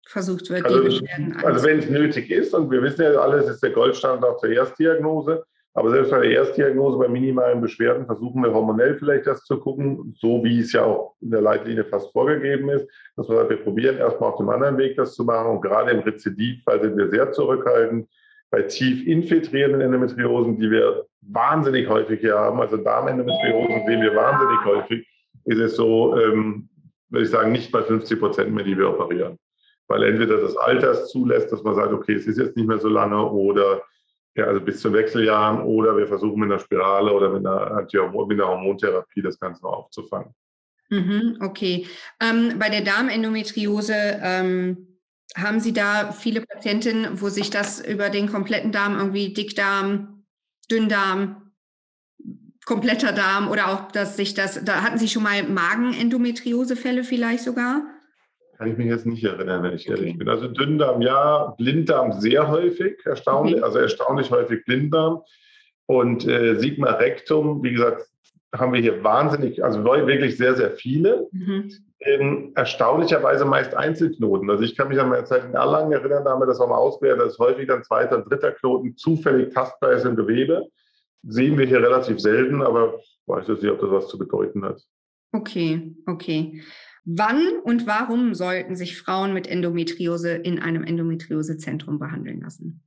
versucht 0.06 0.50
wird, 0.50 0.66
also, 0.66 0.80
die 0.80 0.86
Beschwerden 0.86 1.36
Also 1.44 1.66
wenn 1.66 1.80
es 1.80 1.90
nötig 1.90 2.32
ist, 2.32 2.54
und 2.54 2.72
wir 2.72 2.82
wissen 2.82 3.02
ja 3.02 3.12
alles, 3.20 3.50
ist 3.50 3.64
der 3.64 3.72
Goldstandard 3.72 4.40
zur 4.40 4.50
Erstdiagnose, 4.50 5.44
aber 5.78 5.92
selbst 5.92 6.12
bei 6.12 6.22
der 6.22 6.32
Erstdiagnose 6.32 6.98
bei 6.98 7.10
minimalen 7.10 7.60
Beschwerden 7.60 8.06
versuchen 8.06 8.42
wir 8.42 8.54
hormonell 8.54 8.98
vielleicht 8.98 9.28
das 9.28 9.44
zu 9.44 9.60
gucken, 9.60 10.16
so 10.18 10.42
wie 10.42 10.62
es 10.62 10.72
ja 10.72 10.86
auch 10.86 11.16
in 11.20 11.32
der 11.32 11.42
Leitlinie 11.42 11.84
fast 11.84 12.14
vorgegeben 12.14 12.70
ist, 12.70 12.88
dass 13.18 13.28
wir, 13.28 13.50
wir 13.50 13.58
probieren 13.58 13.98
erstmal 13.98 14.32
auf 14.32 14.38
dem 14.38 14.48
anderen 14.48 14.78
Weg 14.78 14.96
das 14.96 15.16
zu 15.16 15.26
machen. 15.26 15.52
Und 15.52 15.62
gerade 15.62 15.92
im 15.92 16.00
Rezidivfall 16.00 16.82
sind 16.82 16.96
wir 16.96 17.10
sehr 17.10 17.30
zurückhaltend. 17.34 18.08
Bei 18.52 18.62
tief 18.62 19.06
infiltrierenden 19.06 19.82
Endometriosen, 19.82 20.58
die 20.58 20.72
wir 20.72 21.06
wahnsinnig 21.22 21.90
häufig 21.90 22.22
hier 22.22 22.36
haben, 22.36 22.62
also 22.62 22.78
Darmendometriosen 22.78 23.86
sehen 23.86 24.02
wir 24.02 24.16
wahnsinnig 24.16 24.64
häufig, 24.64 25.08
ist 25.44 25.60
es 25.60 25.76
so, 25.76 26.18
ähm, 26.18 26.70
würde 27.10 27.26
ich 27.26 27.32
sagen, 27.32 27.52
nicht 27.52 27.74
bei 27.74 27.82
50 27.82 28.18
Prozent 28.18 28.54
mehr, 28.54 28.64
die 28.64 28.78
wir 28.78 28.90
operieren. 28.90 29.38
Weil 29.88 30.04
entweder 30.04 30.38
das 30.38 30.58
Alter 30.58 31.06
zulässt, 31.06 31.52
dass 31.52 31.64
man 31.64 31.76
sagt, 31.76 31.94
okay, 31.94 32.14
es 32.14 32.26
ist 32.26 32.38
jetzt 32.38 32.56
nicht 32.56 32.68
mehr 32.68 32.80
so 32.80 32.90
lange 32.90 33.30
oder 33.30 33.84
ja, 34.36 34.46
also 34.46 34.60
bis 34.60 34.82
zu 34.82 34.92
Wechseljahren 34.92 35.62
oder 35.62 35.96
wir 35.96 36.08
versuchen 36.08 36.40
mit 36.40 36.52
einer 36.52 36.60
Spirale 36.60 37.14
oder 37.14 37.30
mit 37.30 37.46
einer, 37.46 37.82
mit 37.82 37.94
einer 37.94 38.48
Hormontherapie 38.48 39.22
das 39.22 39.40
Ganze 39.40 39.64
noch 39.64 39.74
aufzufangen. 39.74 40.34
Mhm, 40.90 41.38
okay. 41.42 41.88
Ähm, 42.20 42.60
bei 42.60 42.70
der 42.70 42.82
Darmendometriose 42.82 44.20
ähm, 44.22 45.00
haben 45.36 45.60
Sie 45.60 45.74
da 45.74 46.12
viele 46.12 46.42
Patientinnen, 46.42 47.22
wo 47.22 47.30
sich 47.30 47.50
das 47.50 47.86
über 47.86 48.10
den 48.10 48.30
kompletten 48.30 48.72
Darm 48.72 48.98
irgendwie 48.98 49.34
Dickdarm, 49.34 50.26
Dünndarm, 50.70 51.52
kompletter 52.66 53.14
Darm 53.14 53.50
oder 53.50 53.70
auch, 53.70 53.92
dass 53.92 54.18
sich 54.18 54.34
das, 54.34 54.64
da 54.64 54.82
hatten 54.82 54.98
Sie 54.98 55.08
schon 55.08 55.24
mal 55.24 55.44
Magenendometriosefälle 55.44 57.04
vielleicht 57.04 57.44
sogar? 57.44 57.84
Kann 58.58 58.72
ich 58.72 58.78
mich 58.78 58.88
jetzt 58.88 59.06
nicht 59.06 59.24
erinnern, 59.24 59.64
wenn 59.64 59.74
ich 59.74 59.90
okay. 59.90 60.00
ehrlich 60.00 60.18
bin. 60.18 60.30
Also 60.30 60.48
Dünndarm 60.48 61.02
ja, 61.02 61.54
Blinddarm 61.58 62.14
sehr 62.14 62.48
häufig, 62.48 63.06
erstaunlich, 63.06 63.56
okay. 63.56 63.64
also 63.64 63.80
erstaunlich 63.80 64.32
häufig 64.32 64.64
Blinddarm. 64.66 65.22
Und 65.88 66.28
äh, 66.28 66.56
Sigma 66.56 66.92
rectum, 66.92 67.64
wie 67.64 67.74
gesagt, 67.74 68.08
haben 68.60 68.74
wir 68.74 68.82
hier 68.82 69.04
wahnsinnig, 69.04 69.64
also 69.64 69.84
wirklich 69.84 70.38
sehr, 70.38 70.56
sehr 70.56 70.72
viele. 70.72 71.28
Mhm. 71.32 71.72
Ähm, 72.00 72.52
erstaunlicherweise 72.56 73.46
meist 73.46 73.76
Einzelknoten. 73.76 74.50
Also 74.50 74.64
ich 74.64 74.76
kann 74.76 74.90
mich 74.90 75.00
an 75.00 75.10
meine 75.10 75.26
Zeit 75.26 75.44
in 75.46 75.54
Erlangen 75.54 75.92
erinnern, 75.92 76.24
da 76.24 76.32
haben 76.32 76.42
wir 76.42 76.46
das 76.46 76.60
auch 76.60 76.70
mal 76.70 76.78
ausgewertet, 76.78 77.26
dass 77.26 77.40
häufig 77.40 77.72
ein 77.72 77.84
zweiter 77.84 78.18
und 78.18 78.30
dritter 78.30 78.52
Knoten 78.52 78.96
zufällig 78.96 79.54
tastbar 79.54 79.94
ist 79.94 80.06
im 80.06 80.16
Gewebe. 80.16 80.68
Sehen 81.24 81.58
wir 81.58 81.66
hier 81.66 81.82
relativ 81.82 82.20
selten, 82.20 82.62
aber 82.62 83.00
ich 83.00 83.20
weiß 83.26 83.48
jetzt 83.48 83.64
nicht, 83.64 83.72
ob 83.72 83.82
das 83.82 83.90
was 83.90 84.08
zu 84.08 84.18
bedeuten 84.18 84.64
hat. 84.64 84.82
Okay, 85.32 85.96
okay. 86.06 86.62
Wann 87.06 87.60
und 87.64 87.86
warum 87.86 88.34
sollten 88.34 88.76
sich 88.76 88.98
Frauen 88.98 89.32
mit 89.32 89.46
Endometriose 89.48 90.32
in 90.32 90.60
einem 90.60 90.84
Endometriosezentrum 90.84 92.00
behandeln 92.00 92.42
lassen? 92.42 92.84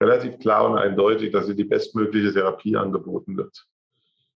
Relativ 0.00 0.38
klar 0.38 0.70
und 0.70 0.78
eindeutig, 0.78 1.32
dass 1.32 1.46
sie 1.46 1.56
die 1.56 1.64
bestmögliche 1.64 2.32
Therapie 2.32 2.76
angeboten 2.76 3.36
wird. 3.36 3.66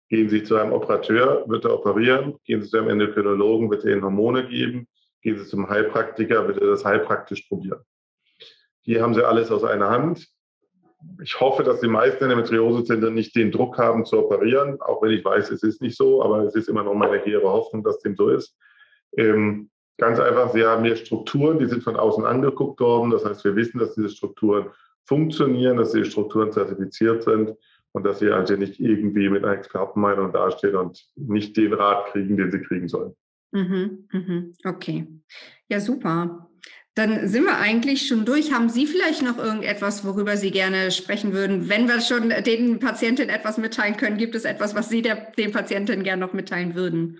Gehen 0.09 0.29
Sie 0.29 0.43
zu 0.43 0.55
einem 0.55 0.73
Operateur, 0.73 1.45
wird 1.47 1.65
er 1.65 1.73
operieren. 1.73 2.35
Gehen 2.43 2.61
Sie 2.61 2.69
zu 2.69 2.77
einem 2.77 2.89
Endokrinologen, 2.89 3.71
wird 3.71 3.85
er 3.85 3.93
Ihnen 3.93 4.03
Hormone 4.03 4.47
geben. 4.47 4.87
Gehen 5.21 5.37
Sie 5.37 5.45
zum 5.45 5.67
Heilpraktiker, 5.67 6.47
wird 6.47 6.59
er 6.59 6.67
das 6.67 6.85
heilpraktisch 6.85 7.47
probieren. 7.47 7.81
Hier 8.81 9.01
haben 9.01 9.15
Sie 9.15 9.25
alles 9.25 9.49
aus 9.49 9.63
einer 9.63 9.89
Hand 9.89 10.27
ich 11.21 11.39
hoffe, 11.39 11.63
dass 11.63 11.81
die 11.81 11.87
meisten 11.87 12.23
Endometriosezentren 12.23 13.13
nicht 13.13 13.35
den 13.35 13.51
Druck 13.51 13.77
haben 13.77 14.05
zu 14.05 14.17
operieren, 14.19 14.79
auch 14.81 15.01
wenn 15.01 15.11
ich 15.11 15.23
weiß, 15.23 15.51
es 15.51 15.63
ist 15.63 15.81
nicht 15.81 15.97
so, 15.97 16.23
aber 16.23 16.43
es 16.43 16.55
ist 16.55 16.69
immer 16.69 16.83
noch 16.83 16.93
meine 16.93 17.17
hehre 17.19 17.49
Hoffnung, 17.49 17.83
dass 17.83 17.99
dem 17.99 18.15
so 18.15 18.29
ist. 18.29 18.55
Ähm, 19.17 19.69
ganz 19.97 20.19
einfach, 20.19 20.51
sie 20.51 20.65
haben 20.65 20.83
hier 20.83 20.95
Strukturen, 20.95 21.59
die 21.59 21.67
sind 21.67 21.83
von 21.83 21.95
außen 21.95 22.25
angeguckt 22.25 22.79
worden. 22.79 23.11
Das 23.11 23.25
heißt, 23.25 23.43
wir 23.45 23.55
wissen, 23.55 23.79
dass 23.79 23.95
diese 23.95 24.09
Strukturen 24.09 24.69
funktionieren, 25.05 25.77
dass 25.77 25.91
diese 25.91 26.05
Strukturen 26.05 26.51
zertifiziert 26.51 27.23
sind 27.23 27.53
und 27.91 28.05
dass 28.05 28.19
sie 28.19 28.29
also 28.29 28.55
nicht 28.55 28.79
irgendwie 28.79 29.29
mit 29.29 29.43
einer 29.43 29.53
Expertenmeinung 29.53 30.31
dastehen 30.33 30.75
und 30.75 31.05
nicht 31.15 31.55
den 31.55 31.73
Rat 31.73 32.07
kriegen, 32.07 32.35
den 32.35 32.51
sie 32.51 32.61
kriegen 32.61 32.87
sollen. 32.87 33.15
Mhm, 33.51 34.07
mhm, 34.11 34.53
okay. 34.65 35.07
Ja, 35.69 35.79
super. 35.79 36.49
Dann 36.95 37.27
sind 37.27 37.43
wir 37.43 37.57
eigentlich 37.57 38.07
schon 38.07 38.23
durch. 38.23 38.53
Haben 38.53 38.69
Sie 38.69 38.87
vielleicht 38.87 39.21
noch 39.21 39.37
irgendetwas, 39.37 40.05
worüber 40.05 40.37
Sie 40.37 40.51
gerne 40.51 40.91
sprechen 40.91 41.33
würden? 41.33 41.69
Wenn 41.69 41.89
wir 41.89 41.99
schon 41.99 42.29
den 42.29 42.79
Patientinnen 42.79 43.33
etwas 43.33 43.57
mitteilen 43.57 43.97
können, 43.97 44.17
gibt 44.17 44.33
es 44.33 44.45
etwas, 44.45 44.75
was 44.75 44.87
Sie 44.87 45.01
der, 45.01 45.15
den 45.37 45.51
Patientinnen 45.51 46.05
gerne 46.05 46.25
noch 46.25 46.31
mitteilen 46.31 46.73
würden? 46.73 47.19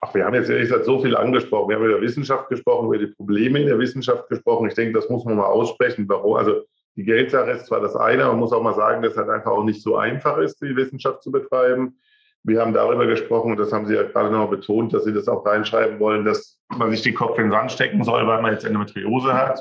Ach, 0.00 0.12
wir 0.14 0.24
haben 0.24 0.34
jetzt 0.34 0.50
ehrlich 0.50 0.68
gesagt 0.68 0.84
so 0.84 1.00
viel 1.00 1.16
angesprochen. 1.16 1.70
Wir 1.70 1.76
haben 1.76 1.84
über 1.84 2.00
Wissenschaft 2.00 2.48
gesprochen, 2.48 2.86
über 2.86 2.98
die 2.98 3.06
Probleme 3.06 3.60
in 3.60 3.68
der 3.68 3.78
Wissenschaft 3.78 4.28
gesprochen. 4.28 4.68
Ich 4.68 4.74
denke, 4.74 4.92
das 4.92 5.08
muss 5.08 5.24
man 5.24 5.36
mal 5.36 5.46
aussprechen. 5.46 6.06
Warum? 6.08 6.34
Also 6.34 6.64
die 6.96 7.04
Geldsache 7.04 7.52
ist 7.52 7.66
zwar 7.66 7.80
das 7.80 7.96
eine, 7.96 8.24
man 8.24 8.38
muss 8.38 8.52
auch 8.52 8.62
mal 8.62 8.74
sagen, 8.74 9.02
dass 9.02 9.12
es 9.12 9.18
halt 9.18 9.30
einfach 9.30 9.52
auch 9.52 9.64
nicht 9.64 9.80
so 9.80 9.96
einfach 9.96 10.38
ist, 10.38 10.60
die 10.60 10.76
Wissenschaft 10.76 11.22
zu 11.22 11.30
betreiben. 11.30 11.98
Wir 12.42 12.60
haben 12.60 12.74
darüber 12.74 13.06
gesprochen, 13.06 13.52
und 13.52 13.58
das 13.58 13.72
haben 13.72 13.86
Sie 13.86 13.94
ja 13.94 14.02
gerade 14.02 14.30
noch 14.30 14.50
betont, 14.50 14.92
dass 14.92 15.04
Sie 15.04 15.12
das 15.12 15.28
auch 15.28 15.46
reinschreiben 15.46 15.98
wollen, 15.98 16.24
dass 16.24 16.53
man 16.68 16.90
sich 16.90 17.02
den 17.02 17.14
Kopf 17.14 17.38
in 17.38 17.44
den 17.44 17.52
Sand 17.52 17.72
stecken 17.72 18.02
soll, 18.04 18.26
weil 18.26 18.42
man 18.42 18.52
jetzt 18.52 18.64
Endometriose 18.64 19.32
hat. 19.32 19.60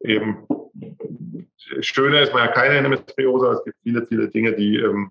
Eben, 0.00 0.46
schöner 1.80 2.20
ist 2.20 2.32
man 2.32 2.46
ja 2.46 2.52
keine 2.52 2.76
Endometriose, 2.76 3.46
es 3.48 3.64
gibt 3.64 3.76
viele, 3.82 4.06
viele 4.06 4.28
Dinge, 4.28 4.52
die, 4.52 4.76
ähm, 4.76 5.10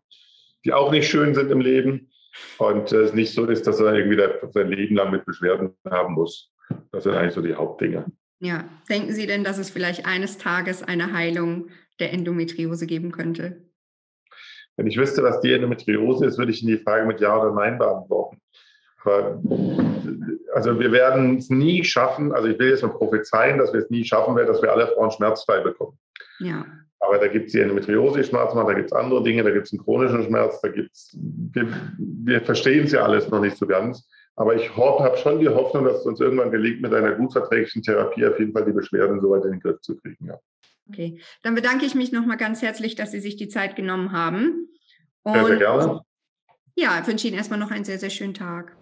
die 0.66 0.74
auch 0.74 0.92
nicht 0.92 1.10
schön 1.10 1.34
sind 1.34 1.52
im 1.52 1.62
Leben. 1.62 2.12
Und 2.58 2.92
es 2.92 3.14
nicht 3.14 3.34
so 3.34 3.46
ist, 3.46 3.68
dass 3.68 3.80
er 3.80 3.94
irgendwie 3.94 4.22
sein 4.52 4.70
Leben 4.70 4.96
lang 4.96 5.12
mit 5.12 5.26
Beschwerden 5.26 5.76
haben 5.90 6.14
muss. 6.14 6.52
Das 6.92 7.04
sind 7.04 7.14
eigentlich 7.14 7.34
so 7.34 7.42
die 7.42 7.54
Hauptdinge. 7.54 8.06
Ja, 8.40 8.64
denken 8.90 9.14
Sie 9.14 9.28
denn, 9.28 9.44
dass 9.44 9.58
es 9.58 9.70
vielleicht 9.70 10.06
eines 10.06 10.38
Tages 10.38 10.82
eine 10.82 11.14
Heilung 11.14 11.70
der 12.00 12.12
Endometriose 12.12 12.88
geben 12.88 13.12
könnte? 13.12 13.62
Wenn 14.76 14.88
ich 14.88 14.98
wüsste, 14.98 15.22
was 15.24 15.42
die 15.42 15.54
Endometriose 15.54 16.26
ist, 16.26 16.38
würde 16.38 16.52
ich 16.52 16.64
Ihnen 16.64 16.78
die 16.78 16.84
Frage 16.84 17.06
mit 17.06 17.22
Ja 17.22 17.38
oder 17.38 17.54
Nein 17.54 17.78
beantworten. 17.78 18.41
Aber, 19.04 19.42
also 20.54 20.80
wir 20.80 20.92
werden 20.92 21.38
es 21.38 21.50
nie 21.50 21.84
schaffen, 21.84 22.32
also 22.32 22.48
ich 22.48 22.60
will 22.60 22.70
jetzt 22.70 22.84
mal 22.84 22.90
prophezeien, 22.90 23.58
dass 23.58 23.74
wir 23.74 23.82
es 23.82 23.90
nie 23.90 24.04
schaffen 24.04 24.36
werden, 24.36 24.48
dass 24.48 24.62
wir 24.62 24.72
alle 24.72 24.88
Frauen 24.88 25.12
schmerzfrei 25.12 25.62
bekommen. 25.62 25.98
Ja. 26.40 26.66
Aber 27.00 27.18
da 27.18 27.28
gibt 27.28 27.48
es 27.48 27.54
die 27.54 27.60
Endometriose, 27.60 28.20
die 28.20 28.28
Schmerz 28.28 28.54
macht, 28.54 28.70
da 28.70 28.74
gibt 28.74 28.92
es 28.92 28.94
andere 28.94 29.24
Dinge, 29.24 29.44
da 29.44 29.50
gibt 29.50 29.66
es 29.66 29.74
einen 29.74 29.84
chronischen 29.84 30.24
Schmerz, 30.24 30.62
da 30.62 30.70
gibt 30.70 30.92
es, 30.94 31.18
wir, 31.18 31.68
wir 31.98 32.42
verstehen 32.42 32.86
es 32.86 32.92
ja 32.92 33.04
alles 33.04 33.28
noch 33.30 33.42
nicht 33.42 33.58
so 33.58 33.66
ganz. 33.66 34.08
Aber 34.36 34.56
ich 34.56 34.76
habe 34.78 35.18
schon 35.18 35.40
die 35.40 35.50
Hoffnung, 35.50 35.86
dass 35.86 36.00
es 36.00 36.06
uns 36.06 36.20
irgendwann 36.20 36.52
gelingt, 36.52 36.82
mit 36.82 36.94
einer 36.94 37.14
gut 37.14 37.34
verträglichen 37.34 37.82
Therapie 37.82 38.26
auf 38.26 38.40
jeden 38.40 38.54
Fall 38.54 38.66
die 38.66 38.72
Beschwerden 38.72 39.20
so 39.20 39.32
weit 39.32 39.46
in 39.46 39.52
den 39.52 39.60
Griff 39.60 39.82
zu 39.82 39.98
kriegen. 39.98 40.28
Ja. 40.28 40.40
Okay, 40.90 41.20
dann 41.44 41.56
bedanke 41.56 41.86
ich 41.86 41.96
mich 41.96 42.12
nochmal 42.12 42.38
ganz 42.38 42.62
herzlich, 42.62 42.96
dass 42.96 43.12
Sie 43.12 43.20
sich 43.20 43.36
die 43.36 43.50
Zeit 43.50 43.76
genommen 43.76 44.12
haben. 44.12 44.70
Und 45.24 45.34
sehr, 45.34 45.46
sehr 45.46 45.58
gerne. 45.58 46.02
Ja, 46.76 47.00
ich 47.00 47.08
wünsche 47.08 47.28
Ihnen 47.28 47.38
erstmal 47.38 47.60
noch 47.60 47.72
einen 47.72 47.86
sehr, 47.86 48.00
sehr 48.00 48.10
schönen 48.10 48.34
Tag. 48.34 48.76